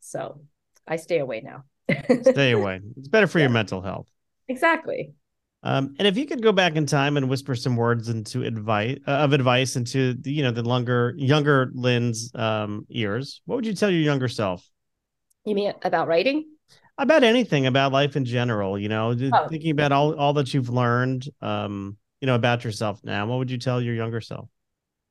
So 0.00 0.42
I 0.86 0.96
stay 0.96 1.18
away 1.18 1.40
now. 1.40 1.64
stay 2.24 2.50
away. 2.50 2.82
It's 2.98 3.08
better 3.08 3.26
for 3.26 3.38
your 3.38 3.48
mental 3.48 3.80
health. 3.80 4.06
exactly. 4.48 5.14
Um, 5.62 5.94
and 5.98 6.06
if 6.06 6.18
you 6.18 6.26
could 6.26 6.42
go 6.42 6.52
back 6.52 6.76
in 6.76 6.84
time 6.84 7.16
and 7.16 7.30
whisper 7.30 7.54
some 7.54 7.74
words 7.74 8.10
into 8.10 8.42
advice 8.42 8.98
uh, 9.08 9.12
of 9.12 9.32
advice 9.32 9.76
into 9.76 10.12
the, 10.12 10.30
you 10.30 10.42
know 10.42 10.50
the 10.50 10.62
younger 10.62 11.14
younger 11.16 11.72
Lyn's 11.72 12.30
um, 12.34 12.84
ears, 12.90 13.40
what 13.46 13.56
would 13.56 13.66
you 13.66 13.72
tell 13.72 13.88
your 13.88 14.02
younger 14.02 14.28
self 14.28 14.68
You 15.46 15.54
mean 15.54 15.72
about 15.82 16.06
writing? 16.06 16.44
About 16.98 17.22
anything 17.24 17.66
about 17.66 17.92
life 17.92 18.16
in 18.16 18.24
general? 18.24 18.78
You 18.78 18.88
know, 18.88 19.14
Oh. 19.32 19.48
thinking 19.48 19.70
about 19.70 19.92
all 19.92 20.14
all 20.14 20.32
that 20.34 20.52
you've 20.52 20.68
learned, 20.68 21.28
um, 21.40 21.96
you 22.20 22.26
know, 22.26 22.34
about 22.34 22.64
yourself 22.64 23.00
now. 23.04 23.26
What 23.26 23.38
would 23.38 23.50
you 23.50 23.58
tell 23.58 23.80
your 23.80 23.94
younger 23.94 24.20
self? 24.20 24.48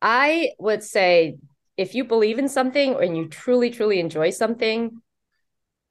I 0.02 0.52
would 0.60 0.84
say 0.84 1.38
if 1.78 1.96
you 1.96 2.04
believe 2.04 2.40
in 2.40 2.50
something 2.50 2.96
and 2.96 3.16
you 3.18 3.28
truly, 3.28 3.70
truly 3.70 4.00
enjoy 4.00 4.30
something, 4.32 5.02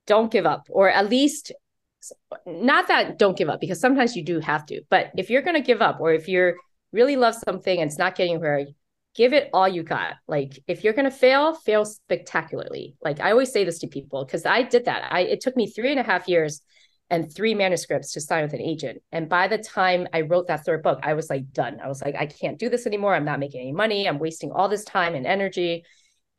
don't 0.07 0.31
give 0.31 0.47
up, 0.47 0.67
or 0.71 0.89
at 0.89 1.09
least 1.11 1.53
not 2.47 2.87
that 2.89 3.19
don't 3.19 3.37
give 3.37 3.49
up 3.49 3.61
because 3.61 3.81
sometimes 3.81 4.15
you 4.15 4.23
do 4.23 4.39
have 4.41 4.65
to. 4.67 4.83
But 4.91 5.11
if 5.17 5.31
you're 5.31 5.43
going 5.43 5.57
to 5.57 5.61
give 5.63 5.83
up, 5.83 5.99
or 6.01 6.13
if 6.13 6.29
you're 6.29 6.55
really 6.93 7.17
love 7.17 7.35
something 7.35 7.81
and 7.81 7.89
it's 7.91 7.99
not 7.99 8.15
getting 8.15 8.39
where, 8.41 8.67
give 9.17 9.33
it 9.33 9.51
all 9.53 9.67
you 9.67 9.83
got. 9.83 10.15
Like 10.29 10.59
if 10.67 10.85
you're 10.85 10.93
going 10.93 11.11
to 11.11 11.11
fail, 11.11 11.55
fail 11.55 11.85
spectacularly. 11.85 12.95
Like 13.03 13.21
I 13.21 13.31
always 13.31 13.53
say 13.53 13.65
this 13.65 13.79
to 13.81 13.89
people 13.89 14.25
because 14.25 14.47
I 14.47 14.63
did 14.63 14.85
that. 14.85 15.13
I 15.13 15.21
it 15.21 15.41
took 15.41 15.57
me 15.57 15.71
three 15.71 15.91
and 15.91 16.01
a 16.01 16.05
half 16.05 16.29
years 16.29 16.61
and 17.09 17.33
three 17.33 17.55
manuscripts 17.55 18.13
to 18.13 18.21
sign 18.21 18.43
with 18.43 18.53
an 18.53 18.61
agent. 18.61 19.01
And 19.13 19.29
by 19.29 19.49
the 19.49 19.59
time 19.59 20.09
I 20.13 20.23
wrote 20.23 20.49
that 20.49 20.65
third 20.65 20.83
book, 20.83 21.01
I 21.03 21.15
was 21.15 21.31
like 21.31 21.53
done. 21.53 21.79
I 21.83 21.89
was 21.89 22.03
like, 22.03 22.17
I 22.17 22.27
can't 22.27 22.59
do 22.59 22.69
this 22.69 22.87
anymore. 22.87 23.15
I'm 23.15 23.25
not 23.25 23.39
making 23.39 23.61
any 23.61 23.73
money. 23.73 24.09
I'm 24.09 24.19
wasting 24.19 24.51
all 24.51 24.69
this 24.69 24.85
time 24.85 25.15
and 25.15 25.27
energy. 25.27 25.85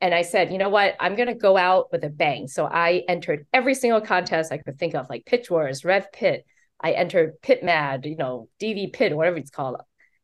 And 0.00 0.14
I 0.14 0.22
said, 0.22 0.52
you 0.52 0.58
know 0.58 0.68
what? 0.68 0.94
I'm 1.00 1.16
going 1.16 1.28
to 1.28 1.34
go 1.34 1.56
out 1.56 1.90
with 1.90 2.04
a 2.04 2.10
bang. 2.10 2.46
So 2.46 2.66
I 2.66 3.02
entered 3.08 3.46
every 3.52 3.74
single 3.74 4.00
contest 4.00 4.52
I 4.52 4.58
could 4.58 4.78
think 4.78 4.94
of, 4.94 5.08
like 5.08 5.24
Pitch 5.24 5.50
Wars, 5.50 5.84
Rev 5.84 6.12
Pit. 6.12 6.44
I 6.80 6.92
entered 6.92 7.40
Pit 7.42 7.64
Mad, 7.64 8.06
you 8.06 8.16
know, 8.16 8.48
DV 8.60 8.92
Pit, 8.92 9.16
whatever 9.16 9.38
it's 9.38 9.50
called. 9.50 9.80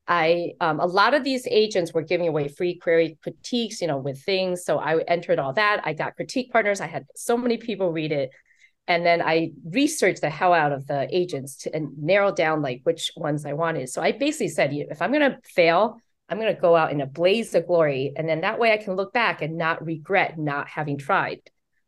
I 0.07 0.53
um, 0.61 0.81
a 0.81 0.87
lot 0.87 1.15
of 1.15 1.25
these 1.25 1.47
agents 1.51 1.95
were 1.95 2.03
giving 2.03 2.29
away 2.29 2.49
free 2.49 2.75
query 2.77 3.19
critiques, 3.23 3.81
you 3.81 3.87
know, 3.87 3.97
with 3.97 4.23
things. 4.23 4.65
So 4.65 4.79
I 4.79 5.01
entered 5.05 5.39
all 5.39 5.55
that. 5.55 5.81
I 5.85 5.95
got 5.95 6.17
critique 6.17 6.53
partners. 6.53 6.81
I 6.81 6.87
had 6.87 7.07
so 7.15 7.37
many 7.37 7.57
people 7.57 7.91
read 7.91 8.13
it, 8.13 8.31
and 8.87 9.05
then 9.05 9.23
I 9.23 9.53
researched 9.65 10.21
the 10.21 10.31
hell 10.31 10.53
out 10.53 10.73
of 10.73 10.87
the 10.87 11.09
agents 11.11 11.57
to, 11.59 11.75
and 11.75 11.97
narrowed 11.99 12.37
down 12.37 12.61
like 12.61 12.81
which 12.85 13.13
ones 13.17 13.47
I 13.47 13.55
wanted. 13.55 13.89
So 13.89 14.03
I 14.03 14.13
basically 14.13 14.49
said, 14.49 14.75
if 14.75 15.01
I'm 15.01 15.11
going 15.11 15.31
to 15.31 15.39
fail, 15.43 15.97
I'm 16.29 16.39
going 16.39 16.55
to 16.55 16.61
go 16.61 16.77
out 16.77 16.93
in 16.93 17.01
a 17.01 17.07
blaze 17.07 17.55
of 17.55 17.67
glory, 17.67 18.13
and 18.17 18.29
then 18.29 18.43
that 18.43 18.59
way 18.59 18.73
I 18.73 18.79
can 18.79 18.97
look 18.97 19.13
back 19.13 19.41
and 19.41 19.57
not 19.57 19.85
regret 19.85 20.39
not 20.39 20.69
having 20.69 20.99
tried. 20.99 21.41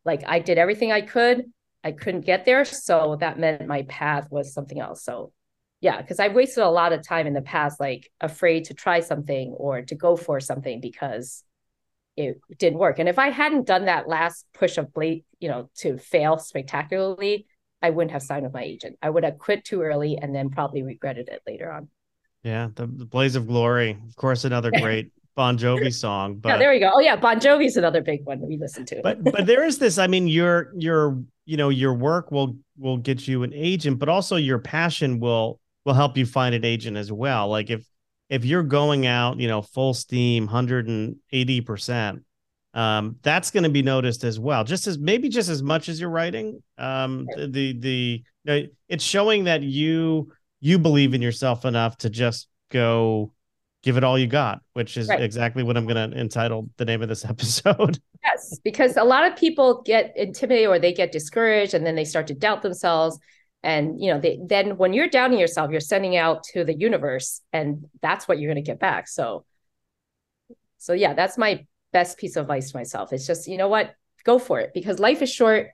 Like 0.05 0.23
I 0.25 0.39
did 0.39 0.57
everything 0.57 0.91
I 0.91 1.01
could. 1.01 1.45
I 1.83 1.91
couldn't 1.91 2.21
get 2.21 2.45
there, 2.45 2.65
so 2.65 3.17
that 3.19 3.37
meant 3.37 3.67
my 3.67 3.83
path 3.83 4.27
was 4.31 4.53
something 4.53 4.79
else. 4.79 5.03
So 5.03 5.31
yeah 5.81 6.01
because 6.01 6.19
i've 6.19 6.33
wasted 6.33 6.63
a 6.63 6.69
lot 6.69 6.93
of 6.93 7.05
time 7.05 7.27
in 7.27 7.33
the 7.33 7.41
past 7.41 7.79
like 7.79 8.11
afraid 8.21 8.65
to 8.65 8.73
try 8.73 8.99
something 8.99 9.53
or 9.57 9.81
to 9.81 9.95
go 9.95 10.15
for 10.15 10.39
something 10.39 10.79
because 10.81 11.43
it 12.15 12.39
didn't 12.57 12.79
work 12.79 12.99
and 12.99 13.09
if 13.09 13.19
i 13.19 13.29
hadn't 13.29 13.67
done 13.67 13.85
that 13.85 14.07
last 14.07 14.45
push 14.53 14.77
of 14.77 14.93
blade 14.93 15.23
you 15.39 15.49
know 15.49 15.69
to 15.75 15.97
fail 15.97 16.37
spectacularly 16.37 17.45
i 17.81 17.89
wouldn't 17.89 18.11
have 18.11 18.23
signed 18.23 18.43
with 18.43 18.53
my 18.53 18.63
agent 18.63 18.97
i 19.01 19.09
would 19.09 19.23
have 19.23 19.37
quit 19.37 19.63
too 19.63 19.81
early 19.81 20.17
and 20.17 20.33
then 20.33 20.49
probably 20.49 20.83
regretted 20.83 21.29
it 21.29 21.41
later 21.45 21.71
on 21.71 21.87
yeah 22.43 22.69
the, 22.75 22.87
the 22.87 23.05
blaze 23.05 23.35
of 23.35 23.47
glory 23.47 23.97
of 24.07 24.15
course 24.15 24.45
another 24.45 24.71
great 24.81 25.11
Bon 25.35 25.55
Jovi 25.55 25.93
song. 25.93 26.37
But 26.37 26.49
yeah, 26.49 26.57
there 26.57 26.71
we 26.71 26.79
go. 26.79 26.89
Oh 26.95 26.99
yeah, 26.99 27.15
Bon 27.15 27.39
Jovi's 27.39 27.77
another 27.77 28.01
big 28.01 28.25
one 28.25 28.41
we 28.41 28.57
listen 28.57 28.87
to. 28.87 29.01
but 29.03 29.23
but 29.23 29.45
there 29.45 29.63
is 29.63 29.77
this. 29.77 29.99
I 29.99 30.07
mean, 30.07 30.27
your 30.27 30.71
your 30.75 31.23
you 31.45 31.57
know 31.57 31.69
your 31.69 31.93
work 31.93 32.31
will 32.31 32.57
will 32.75 32.97
get 32.97 33.27
you 33.27 33.43
an 33.43 33.53
agent, 33.53 33.99
but 33.99 34.09
also 34.09 34.35
your 34.35 34.57
passion 34.57 35.19
will 35.19 35.59
will 35.87 35.93
help 35.93 36.17
you 36.17 36.25
find 36.25 36.53
an 36.53 36.65
agent 36.65 36.97
as 36.97 37.11
well. 37.11 37.47
Like 37.47 37.69
if 37.71 37.83
if 38.29 38.43
you're 38.43 38.61
going 38.61 39.07
out, 39.07 39.39
you 39.39 39.47
know, 39.47 39.61
full 39.61 39.93
steam, 39.93 40.43
180 40.43 41.61
percent, 41.61 42.23
um, 42.73 43.15
that's 43.23 43.49
going 43.49 43.63
to 43.63 43.69
be 43.69 43.81
noticed 43.81 44.25
as 44.25 44.37
well. 44.37 44.65
Just 44.65 44.85
as 44.85 44.99
maybe 44.99 45.29
just 45.29 45.49
as 45.49 45.63
much 45.63 45.87
as 45.87 45.99
you're 45.99 46.09
writing. 46.09 46.61
Um, 46.77 47.25
the 47.35 47.73
the, 47.79 48.23
the 48.43 48.69
it's 48.89 49.03
showing 49.03 49.45
that 49.45 49.63
you 49.63 50.31
you 50.59 50.77
believe 50.77 51.13
in 51.13 51.21
yourself 51.21 51.63
enough 51.63 51.97
to 51.99 52.09
just 52.09 52.49
go 52.69 53.31
give 53.81 53.95
it 53.95 54.03
all 54.03 54.19
you 54.19 54.27
got, 54.27 54.59
which 54.73 54.97
is 54.97 55.07
right. 55.07 55.21
exactly 55.21 55.63
what 55.63 55.77
I'm 55.77 55.85
going 55.85 56.11
to 56.11 56.19
entitle 56.19 56.69
the 56.75 56.83
name 56.83 57.01
of 57.01 57.07
this 57.07 57.23
episode. 57.29 57.97
Yes, 58.25 58.59
because 58.61 58.97
a 58.97 59.05
lot 59.05 59.25
of 59.25 59.37
people 59.37 59.81
get 59.85 60.11
intimidated 60.17 60.67
or 60.67 60.79
they 60.79 60.91
get 60.91 61.13
discouraged 61.13 61.73
and 61.73 61.85
then 61.85 61.95
they 61.95 62.03
start 62.03 62.27
to 62.27 62.33
doubt 62.33 62.61
themselves 62.61 63.17
and 63.67 64.01
you 64.01 64.11
know 64.11 64.19
they, 64.19 64.39
then 64.41 64.77
when 64.77 64.93
you're 64.93 65.09
doubting 65.09 65.37
yourself 65.37 65.69
you're 65.69 65.81
sending 65.81 66.15
out 66.15 66.41
to 66.41 66.63
the 66.63 66.73
universe 66.73 67.41
and 67.51 67.85
that's 68.01 68.25
what 68.25 68.39
you're 68.39 68.51
going 68.51 68.63
to 68.63 68.67
get 68.71 68.79
back. 68.79 69.07
So 69.09 69.45
so 70.77 70.93
yeah 70.93 71.13
that's 71.13 71.37
my 71.37 71.65
best 71.91 72.17
piece 72.17 72.37
of 72.37 72.43
advice 72.43 72.71
to 72.71 72.77
myself. 72.77 73.11
It's 73.11 73.27
just 73.27 73.47
you 73.47 73.57
know 73.57 73.67
what? 73.67 73.93
Go 74.23 74.39
for 74.39 74.59
it 74.61 74.71
because 74.73 74.99
life 74.99 75.21
is 75.21 75.31
short. 75.31 75.67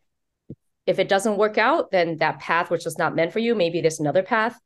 If 0.86 1.00
it 1.00 1.08
doesn't 1.08 1.38
work 1.38 1.58
out 1.58 1.92
then 1.92 2.18
that 2.18 2.40
path 2.40 2.72
which 2.72 2.84
was 2.84 2.98
not 2.98 3.16
meant 3.16 3.32
for 3.32 3.40
you 3.40 3.54
maybe 3.56 3.80
there's 3.80 4.00
another 4.00 4.24
path. 4.24 4.60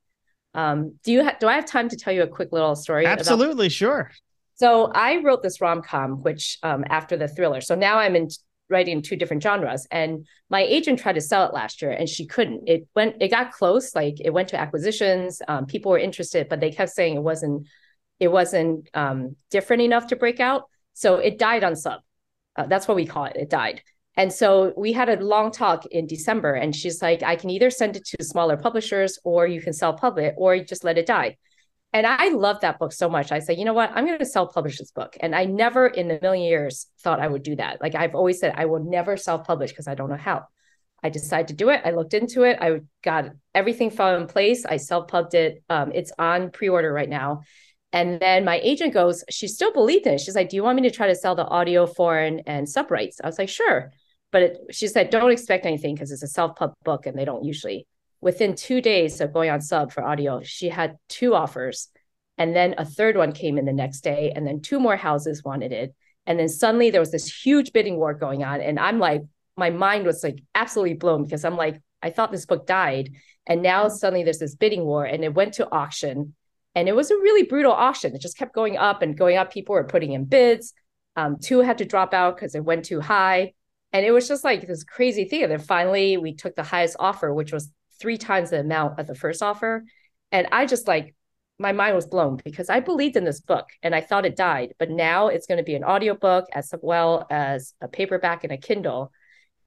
Um, 0.54 0.96
do 1.04 1.12
you 1.12 1.24
ha- 1.26 1.36
do 1.40 1.48
i 1.48 1.54
have 1.54 1.66
time 1.66 1.90
to 1.90 1.98
tell 1.98 2.13
you 2.13 2.24
a 2.24 2.28
quick 2.28 2.52
little 2.54 2.76
story 2.76 3.06
absolutely 3.06 3.68
about- 3.68 3.72
sure. 3.74 4.12
So 4.56 4.90
i 4.96 5.18
wrote 5.22 5.44
this 5.44 5.60
rom-com 5.60 6.24
which 6.24 6.60
um, 6.63 6.86
after 6.90 7.18
the 7.18 7.28
thriller. 7.28 7.60
So 7.60 7.76
now 7.76 8.00
i'm 8.00 8.16
in 8.16 8.30
writing 8.69 9.01
two 9.01 9.15
different 9.15 9.43
genres. 9.43 9.88
And 9.91 10.27
my 10.49 10.62
agent 10.62 10.99
tried 10.99 11.13
to 11.13 11.21
sell 11.21 11.47
it 11.47 11.53
last 11.53 11.82
year 11.82 11.91
and 11.91 12.08
she 12.08 12.25
couldn't. 12.25 12.67
It 12.67 12.88
went 12.95 13.21
it 13.21 13.30
got 13.30 13.51
close 13.51 13.95
like 13.95 14.15
it 14.19 14.32
went 14.32 14.49
to 14.49 14.60
acquisitions 14.60 15.41
um, 15.47 15.65
people 15.65 15.91
were 15.91 15.99
interested 15.99 16.49
but 16.49 16.60
they 16.60 16.71
kept 16.71 16.91
saying 16.91 17.15
it 17.15 17.23
wasn't 17.23 17.67
it 18.19 18.30
wasn't 18.30 18.89
um, 18.93 19.36
different 19.51 19.84
enough 19.84 20.08
to 20.08 20.15
break 20.15 20.39
out. 20.39 20.63
So 20.93 21.15
it 21.15 21.38
died 21.38 21.63
on 21.63 21.75
sub. 21.75 22.01
Uh, 22.56 22.65
that's 22.65 22.88
what 22.88 22.95
we 22.95 23.06
call 23.06 23.25
it. 23.25 23.36
It 23.36 23.49
died. 23.49 23.82
And 24.15 24.34
so 24.34 24.73
we 24.75 24.93
had 24.93 25.10
a 25.10 25.23
long 25.23 25.51
talk 25.51 25.86
in 25.86 26.08
december 26.08 26.53
and 26.56 26.75
she's 26.75 27.03
like 27.03 27.21
i 27.21 27.36
can 27.36 27.51
either 27.51 27.69
send 27.69 27.95
it 27.95 28.03
to 28.03 28.23
smaller 28.23 28.58
publishers 28.58 29.19
or 29.23 29.45
you 29.45 29.62
can 29.62 29.73
sell 29.73 29.93
public 29.93 30.34
or 30.38 30.56
you 30.56 30.65
just 30.65 30.84
let 30.84 30.97
it 30.97 31.06
die 31.06 31.38
and 31.93 32.06
I 32.06 32.30
love 32.30 32.62
that 32.62 32.80
book 32.80 32.91
so 32.91 33.10
much. 33.10 33.32
I 33.32 33.39
said, 33.39 33.58
you 33.58 33.65
know 33.65 33.73
what? 33.73 33.91
I'm 33.93 34.06
going 34.06 34.19
to 34.19 34.26
self 34.26 34.54
publish 34.54 34.78
this 34.78 34.91
book. 34.91 35.15
And 35.19 35.34
I 35.34 35.45
never 35.45 35.88
in 35.88 36.12
a 36.12 36.19
million 36.21 36.45
years 36.45 36.88
thought 37.00 37.19
I 37.19 37.28
would 37.28 37.43
do 37.43 37.56
that. 37.56 37.82
Like 37.82 37.95
I've 37.95 38.15
always 38.15 38.39
said, 38.39 38.54
I 38.56 38.65
will 38.65 38.84
never 38.84 39.15
self 39.17 39.47
publish 39.47 39.71
because 39.71 39.88
I 39.88 39.95
don't 39.95 40.10
know 40.10 40.17
how. 40.17 40.45
I 41.04 41.10
decided 41.10 41.50
to 41.50 41.54
do 41.54 41.69
it. 41.69 41.82
I 41.86 41.91
looked 41.91 42.13
into 42.13 42.43
it. 42.43 42.58
I 42.60 42.82
got 43.04 43.30
everything 43.54 43.91
fell 43.91 44.15
in 44.17 44.28
place. 44.28 44.65
I 44.65 44.78
self 44.78 45.08
pubbed 45.08 45.34
it. 45.34 45.63
Um, 45.69 45.91
it's 45.93 46.12
on 46.19 46.52
pre 46.52 46.69
order 46.69 46.91
right 46.91 47.10
now. 47.10 47.41
And 47.93 48.19
then 48.19 48.43
my 48.43 48.60
agent 48.62 48.93
goes, 48.93 49.23
she 49.30 49.47
still 49.47 49.71
believed 49.71 50.08
in 50.08 50.15
it. 50.15 50.19
She's 50.19 50.36
like, 50.36 50.50
Do 50.50 50.56
you 50.56 50.63
want 50.63 50.76
me 50.76 50.89
to 50.89 50.95
try 50.95 51.08
to 51.08 51.15
sell 51.15 51.36
the 51.36 51.45
audio, 51.45 51.88
foreign, 51.88 52.41
and 52.41 52.67
sub 52.67 52.91
rights? 52.91 53.21
I 53.23 53.28
was 53.28 53.39
like, 53.39 53.50
Sure. 53.50 53.91
But 54.32 54.41
it, 54.41 54.58
she 54.71 54.88
said, 54.88 55.10
Don't 55.10 55.32
expect 55.32 55.65
anything 55.65 55.95
because 55.95 56.12
it's 56.12 56.23
a 56.23 56.28
self 56.28 56.58
pub 56.58 56.73
book 56.84 57.06
and 57.06 57.17
they 57.17 57.26
don't 57.26 57.45
usually 57.45 57.88
within 58.21 58.56
two 58.56 58.82
days 58.82 59.21
of 59.21 59.34
going 59.34 59.49
on 59.49 59.62
sub 59.62 59.91
for 59.91 60.03
audio, 60.03 60.41
she 60.43 60.69
had 60.69 60.97
two 61.10 61.36
offers. 61.36 61.89
And 62.38 62.56
then 62.56 62.75
a 62.77 62.86
third 62.86 63.17
one 63.17 63.32
came 63.32 63.58
in 63.58 63.65
the 63.65 63.73
next 63.73 64.01
day. 64.01 64.32
And 64.36 64.45
then 64.45 64.62
two 64.62 64.80
more 64.80 64.95
houses 64.95 65.43
wanted 65.43 65.71
it. 65.71 65.95
And 66.25 66.38
then 66.38 66.49
suddenly 66.49 66.89
there 66.89 67.01
was 67.01 67.12
this 67.12 67.43
huge 67.43 67.73
bidding 67.73 67.97
war 67.97 68.13
going 68.13 68.43
on. 68.43 68.62
And 68.62 68.80
I'm 68.80 68.99
like, 68.99 69.21
my 69.56 69.69
mind 69.69 70.06
was 70.06 70.23
like 70.23 70.39
absolutely 70.53 70.93
blown 70.93 71.23
because 71.23 71.45
I'm 71.45 71.58
like, 71.58 71.82
I 72.03 72.12
thought 72.12 72.32
this 72.32 72.45
book 72.45 72.67
died. 72.67 73.12
And 73.47 73.62
now 73.62 73.88
suddenly 73.88 74.23
there's 74.23 74.39
this 74.39 74.56
bidding 74.56 74.84
war 74.84 75.06
and 75.06 75.23
it 75.23 75.34
went 75.34 75.56
to 75.56 75.71
auction. 75.71 76.36
And 76.75 76.88
it 76.88 76.95
was 76.95 77.10
a 77.10 77.15
really 77.15 77.43
brutal 77.43 77.71
auction. 77.71 78.13
It 78.13 78.21
just 78.21 78.38
kept 78.38 78.53
going 78.53 78.77
up 78.77 79.01
and 79.01 79.17
going 79.17 79.38
up. 79.38 79.51
People 79.51 79.73
were 79.73 79.84
putting 79.84 80.12
in 80.12 80.25
bids. 80.25 80.73
Um, 81.15 81.38
two 81.41 81.62
had 81.62 81.80
to 81.80 81.86
drop 81.86 82.13
out 82.13 82.36
because 82.36 82.53
it 82.53 82.63
went 82.63 82.86
too 82.86 83.01
high. 83.01 83.53
And 83.93 84.06
it 84.06 84.12
was 84.12 84.27
just 84.27 84.43
like 84.43 84.67
this 84.67 84.84
crazy 84.84 85.25
thing. 85.25 85.43
And 85.43 85.51
then 85.51 85.60
finally 85.60 86.17
we 86.17 86.36
took 86.36 86.56
the 86.56 86.62
highest 86.62 86.97
offer, 86.99 87.34
which 87.34 87.51
was 87.51 87.71
three 87.99 88.17
times 88.17 88.49
the 88.49 88.60
amount 88.60 88.99
of 88.99 89.07
the 89.07 89.15
first 89.15 89.41
offer. 89.41 89.83
And 90.31 90.47
I 90.51 90.65
just 90.65 90.88
like, 90.88 91.15
my 91.60 91.71
mind 91.71 91.95
was 91.95 92.05
blown 92.05 92.39
because 92.43 92.69
I 92.69 92.79
believed 92.79 93.15
in 93.15 93.23
this 93.23 93.41
book 93.41 93.65
and 93.81 93.95
I 93.95 94.01
thought 94.01 94.25
it 94.25 94.36
died, 94.36 94.73
but 94.77 94.91
now 94.91 95.27
it's 95.27 95.47
going 95.47 95.57
to 95.57 95.63
be 95.63 95.75
an 95.75 95.83
audiobook 95.83 96.45
as 96.53 96.73
well 96.81 97.25
as 97.31 97.73
a 97.81 97.88
paperback 97.88 98.43
and 98.43 98.53
a 98.53 98.57
Kindle. 98.57 99.12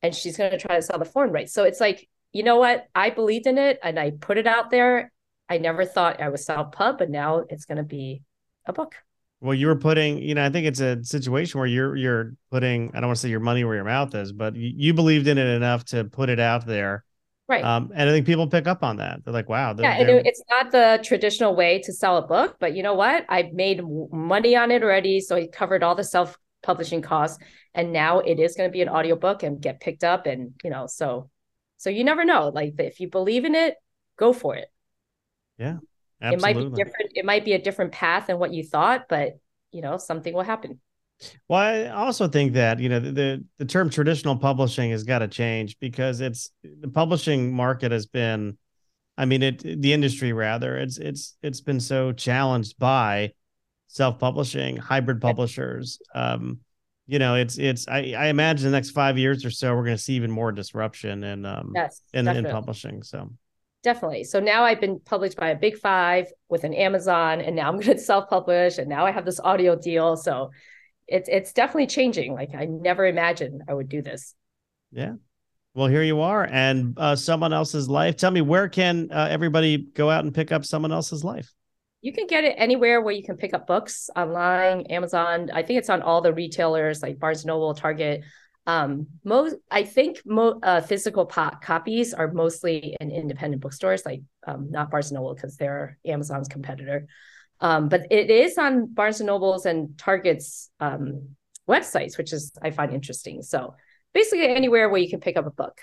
And 0.03 0.15
she's 0.15 0.37
going 0.37 0.53
to 0.53 0.59
try 0.59 0.77
to 0.77 0.83
sell 0.83 0.99
the 0.99 1.05
foreign 1.05 1.33
rights. 1.33 1.53
So 1.53 1.65
it's 1.65 1.81
like, 1.81 2.09
you 2.33 2.45
know 2.45 2.57
what? 2.57 2.87
I 2.95 3.11
believed 3.11 3.47
in 3.47 3.59
it 3.59 3.81
and 3.83 3.99
I 3.99 4.13
put 4.13 4.39
it 4.39 4.47
out 4.47 4.71
there. 4.71 5.13
I 5.49 5.59
never 5.59 5.85
thought 5.85 6.23
I 6.23 6.29
would 6.29 6.39
sell 6.39 6.65
pub, 6.67 6.99
but 6.99 7.11
now 7.11 7.45
it's 7.49 7.65
going 7.65 7.79
to 7.79 7.83
be 7.83 8.23
a 8.67 8.73
book. 8.73 8.95
Well, 9.41 9.55
you 9.55 9.67
were 9.67 9.77
putting, 9.77 10.19
you 10.19 10.35
know, 10.35 10.45
I 10.45 10.51
think 10.51 10.67
it's 10.67 10.81
a 10.81 11.03
situation 11.03 11.59
where 11.59 11.67
you're 11.67 11.97
you're 11.97 12.35
putting, 12.51 12.91
I 12.95 13.01
don't 13.01 13.09
want 13.09 13.17
to 13.17 13.23
say 13.23 13.31
your 13.31 13.41
money 13.41 13.65
where 13.65 13.75
your 13.75 13.85
mouth 13.85 14.15
is, 14.15 14.33
but 14.33 14.55
you 14.55 14.95
believed 14.95 15.27
in 15.27 15.39
it 15.39 15.47
enough 15.47 15.85
to 15.87 16.05
put 16.05 16.29
it 16.29 16.39
out 16.39 16.67
there 16.67 17.05
Right. 17.51 17.65
Um, 17.65 17.91
and 17.97 18.09
I 18.09 18.13
think 18.13 18.27
people 18.27 18.47
pick 18.47 18.69
up 18.69 18.85
on 18.85 18.99
that. 18.99 19.25
They're 19.25 19.35
like, 19.35 19.49
wow. 19.49 19.73
They're, 19.73 19.85
yeah. 19.85 20.05
They're... 20.05 20.23
It's 20.25 20.41
not 20.49 20.71
the 20.71 21.01
traditional 21.03 21.57
way 21.57 21.81
to 21.81 21.93
sell 21.93 22.17
a 22.17 22.23
book, 22.23 22.59
but 22.61 22.77
you 22.77 22.85
know 22.85 22.95
what? 22.95 23.27
I've 23.29 23.53
made 23.53 23.81
money 24.13 24.55
on 24.55 24.71
it 24.71 24.85
already. 24.85 25.21
So 25.21 25.35
I 25.35 25.49
covered 25.49 25.83
all 25.83 25.97
the 25.97 26.05
self 26.05 26.39
publishing 26.63 27.03
costs. 27.03 27.43
And 27.75 27.93
now 27.93 28.21
it 28.21 28.39
is 28.39 28.55
going 28.55 28.69
to 28.69 28.73
be 28.73 28.83
an 28.83 28.89
audiobook 28.89 29.43
and 29.43 29.61
get 29.61 29.81
picked 29.81 30.05
up. 30.05 30.27
And, 30.27 30.53
you 30.63 30.71
know, 30.71 30.87
so, 30.87 31.29
so 31.77 31.91
you 31.91 32.05
never 32.05 32.25
know. 32.25 32.51
Like 32.55 32.75
if 32.79 33.01
you 33.01 33.11
believe 33.11 33.45
in 33.45 33.57
it, 33.57 33.75
go 34.17 34.33
for 34.33 34.55
it. 34.55 34.69
Yeah. 35.59 35.79
Absolutely. 36.23 36.37
It 36.37 36.41
might 36.41 36.57
be 36.57 36.85
different. 36.85 37.13
It 37.17 37.25
might 37.25 37.45
be 37.45 37.53
a 37.55 37.63
different 37.63 37.91
path 37.91 38.29
than 38.29 38.39
what 38.39 38.55
you 38.55 38.63
thought, 38.63 39.07
but, 39.09 39.39
you 39.73 39.83
know, 39.83 39.97
something 39.97 40.33
will 40.33 40.43
happen. 40.43 40.81
Well, 41.49 41.61
I 41.61 41.89
also 41.89 42.29
think 42.29 42.55
that 42.55 42.81
you 42.81 42.89
know 42.89 43.01
the 43.01 43.45
the 43.59 43.65
term 43.65 43.91
traditional 43.91 44.37
publishing 44.37 44.91
has 44.91 45.05
got 45.05 45.19
to 45.21 45.29
change 45.29 45.79
because 45.79 46.21
it's 46.21 46.51
the 46.63 46.89
publishing 46.89 47.53
market 47.53 47.93
has 47.93 48.07
been, 48.07 48.57
I 49.19 49.27
mean, 49.27 49.43
it 49.43 49.59
the 49.59 49.93
industry 49.93 50.33
rather 50.33 50.77
it's 50.77 50.99
it's 50.99 51.37
it's 51.43 51.61
been 51.61 51.81
so 51.81 52.13
challenged 52.13 52.79
by 52.79 53.33
self 53.89 54.19
publishing, 54.19 54.77
hybrid 54.77 55.21
publishers. 55.21 56.01
Um, 56.15 56.61
you 57.07 57.19
know, 57.19 57.35
it's 57.35 57.59
it's 57.59 57.89
I, 57.89 58.15
I 58.17 58.27
imagine 58.29 58.65
the 58.65 58.77
next 58.77 58.91
five 58.91 59.19
years 59.19 59.45
or 59.45 59.51
so 59.51 59.75
we're 59.75 59.85
going 59.85 59.97
to 59.97 60.03
see 60.03 60.15
even 60.15 60.31
more 60.31 60.53
disruption 60.53 61.25
in 61.25 61.45
um 61.45 61.73
yes, 61.75 62.01
in, 62.15 62.29
in 62.29 62.45
publishing. 62.45 63.03
So 63.03 63.31
definitely. 63.83 64.25
So 64.25 64.39
now 64.39 64.63
I've 64.63 64.81
been 64.81 65.01
published 65.01 65.37
by 65.37 65.51
a 65.51 65.57
big 65.57 65.77
five 65.77 66.29
with 66.49 66.63
an 66.63 66.73
Amazon, 66.73 67.41
and 67.41 67.57
now 67.57 67.69
I'm 67.69 67.81
going 67.81 67.87
to 67.97 67.99
self 67.99 68.31
publish, 68.31 68.79
and 68.79 68.89
now 68.89 69.07
I 69.07 69.11
have 69.11 69.25
this 69.25 69.41
audio 69.41 69.75
deal. 69.77 70.17
So 70.17 70.51
it's 71.11 71.29
it's 71.29 71.53
definitely 71.53 71.89
changing. 71.89 72.33
Like 72.33 72.55
I 72.55 72.65
never 72.65 73.05
imagined 73.05 73.63
I 73.69 73.75
would 73.75 73.89
do 73.89 74.01
this. 74.01 74.35
Yeah. 74.93 75.15
Well, 75.75 75.87
here 75.87 76.03
you 76.03 76.21
are, 76.21 76.49
and 76.51 76.95
uh, 76.97 77.15
someone 77.15 77.53
else's 77.53 77.89
life. 77.89 78.17
Tell 78.17 78.31
me, 78.31 78.41
where 78.41 78.69
can 78.69 79.09
uh, 79.13 79.29
everybody 79.31 79.79
go 79.79 80.11
out 80.11 80.25
and 80.25 80.35
pick 80.35 80.51
up 80.51 80.65
someone 80.65 80.91
else's 80.91 81.23
life? 81.23 81.53
You 82.03 82.13
can 82.13 82.27
get 82.27 82.45
it 82.45 82.55
anywhere 82.57 83.01
where 83.01 83.15
you 83.15 83.23
can 83.23 83.37
pick 83.37 83.55
up 83.55 83.67
books 83.67 84.11
online, 84.17 84.83
Amazon. 84.87 85.51
I 85.53 85.63
think 85.63 85.79
it's 85.79 85.91
on 85.91 86.03
all 86.03 86.23
the 86.23 86.33
retailers 86.33 87.03
like 87.03 87.19
Barnes 87.19 87.45
Noble, 87.45 87.75
Target. 87.75 88.23
Um, 88.67 89.07
most, 89.23 89.57
I 89.71 89.85
think, 89.85 90.23
mo- 90.25 90.59
uh, 90.63 90.81
physical 90.81 91.27
po- 91.27 91.53
copies 91.63 92.15
are 92.15 92.33
mostly 92.33 92.97
in 93.01 93.11
independent 93.11 93.63
bookstores, 93.63 94.05
like 94.05 94.23
um, 94.47 94.71
not 94.71 94.91
Barnes 94.91 95.13
Noble 95.13 95.35
because 95.35 95.57
they're 95.57 95.99
Amazon's 96.05 96.49
competitor. 96.49 97.07
Um, 97.61 97.89
but 97.89 98.07
it 98.11 98.31
is 98.31 98.57
on 98.59 98.87
Barnes 98.87 99.21
and 99.21 99.27
Nobles 99.27 99.67
and 99.67 99.97
Target's 99.99 100.71
um, 100.81 101.37
websites, 101.69 102.17
which 102.17 102.33
is 102.33 102.53
I 102.63 102.71
find 102.71 102.93
interesting. 102.93 103.43
So 103.43 103.75
basically 104.15 104.49
anywhere 104.49 104.89
where 104.89 105.01
you 105.01 105.11
can 105.11 105.21
pick 105.21 105.37
up 105.37 105.47
a 105.47 105.51
book. 105.51 105.81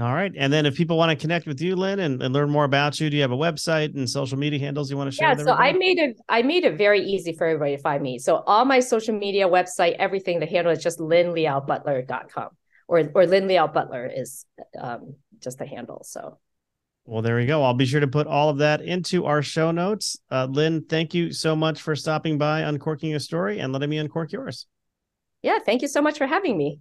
All 0.00 0.14
right. 0.14 0.32
And 0.34 0.50
then 0.50 0.64
if 0.64 0.74
people 0.74 0.96
want 0.96 1.10
to 1.10 1.16
connect 1.16 1.46
with 1.46 1.60
you, 1.60 1.76
Lyn, 1.76 2.00
and, 2.00 2.22
and 2.22 2.32
learn 2.32 2.48
more 2.48 2.64
about 2.64 2.98
you, 2.98 3.10
do 3.10 3.16
you 3.16 3.22
have 3.22 3.30
a 3.30 3.36
website 3.36 3.94
and 3.94 4.08
social 4.08 4.38
media 4.38 4.58
handles 4.58 4.90
you 4.90 4.96
want 4.96 5.10
to 5.10 5.14
share? 5.14 5.28
Yeah, 5.28 5.44
so 5.44 5.52
I 5.52 5.72
made 5.72 5.98
it 5.98 6.16
I 6.30 6.40
made 6.42 6.64
it 6.64 6.78
very 6.78 7.02
easy 7.02 7.34
for 7.34 7.46
everybody 7.46 7.76
to 7.76 7.82
find 7.82 8.02
me. 8.02 8.18
So 8.18 8.36
all 8.46 8.64
my 8.64 8.80
social 8.80 9.14
media 9.14 9.46
website, 9.46 9.96
everything, 9.98 10.40
the 10.40 10.46
handle 10.46 10.72
is 10.72 10.82
just 10.82 10.98
lynliaobutler.com 10.98 12.48
or 12.88 13.10
or 13.14 13.26
Lyn 13.26 13.48
Liao 13.48 13.66
Butler 13.66 14.06
is 14.06 14.46
um, 14.80 15.14
just 15.40 15.58
the 15.58 15.66
handle. 15.66 16.02
So 16.04 16.38
well, 17.04 17.22
there 17.22 17.36
we 17.36 17.46
go. 17.46 17.62
I'll 17.62 17.74
be 17.74 17.86
sure 17.86 18.00
to 18.00 18.06
put 18.06 18.26
all 18.26 18.48
of 18.48 18.58
that 18.58 18.80
into 18.80 19.26
our 19.26 19.42
show 19.42 19.72
notes. 19.72 20.16
Uh, 20.30 20.46
Lyn, 20.48 20.84
thank 20.84 21.14
you 21.14 21.32
so 21.32 21.56
much 21.56 21.82
for 21.82 21.96
stopping 21.96 22.38
by, 22.38 22.60
uncorking 22.60 23.14
a 23.14 23.20
story, 23.20 23.58
and 23.58 23.72
letting 23.72 23.90
me 23.90 23.98
uncork 23.98 24.32
yours. 24.32 24.66
Yeah, 25.42 25.58
thank 25.58 25.82
you 25.82 25.88
so 25.88 26.00
much 26.00 26.18
for 26.18 26.26
having 26.26 26.56
me. 26.56 26.78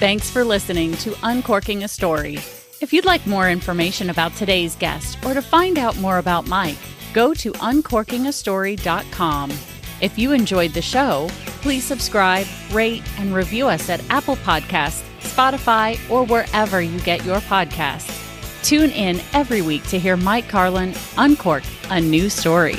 Thanks 0.00 0.28
for 0.28 0.44
listening 0.44 0.96
to 0.96 1.14
Uncorking 1.22 1.84
a 1.84 1.88
Story. 1.88 2.34
If 2.80 2.92
you'd 2.92 3.04
like 3.04 3.24
more 3.24 3.48
information 3.48 4.10
about 4.10 4.34
today's 4.34 4.74
guest 4.74 5.24
or 5.24 5.32
to 5.32 5.40
find 5.40 5.78
out 5.78 5.96
more 5.98 6.18
about 6.18 6.48
Mike, 6.48 6.76
go 7.14 7.32
to 7.34 7.52
uncorkingastory.com. 7.52 9.52
If 10.02 10.18
you 10.18 10.32
enjoyed 10.32 10.72
the 10.72 10.82
show, 10.82 11.28
please 11.62 11.84
subscribe, 11.84 12.48
rate, 12.72 13.04
and 13.18 13.32
review 13.32 13.68
us 13.68 13.88
at 13.88 14.02
Apple 14.10 14.34
Podcasts, 14.34 15.04
Spotify, 15.20 15.96
or 16.10 16.26
wherever 16.26 16.82
you 16.82 16.98
get 17.02 17.24
your 17.24 17.38
podcasts. 17.38 18.18
Tune 18.64 18.90
in 18.90 19.20
every 19.32 19.62
week 19.62 19.84
to 19.84 20.00
hear 20.00 20.16
Mike 20.16 20.48
Carlin 20.48 20.92
uncork 21.18 21.62
a 21.88 22.00
new 22.00 22.28
story. 22.28 22.78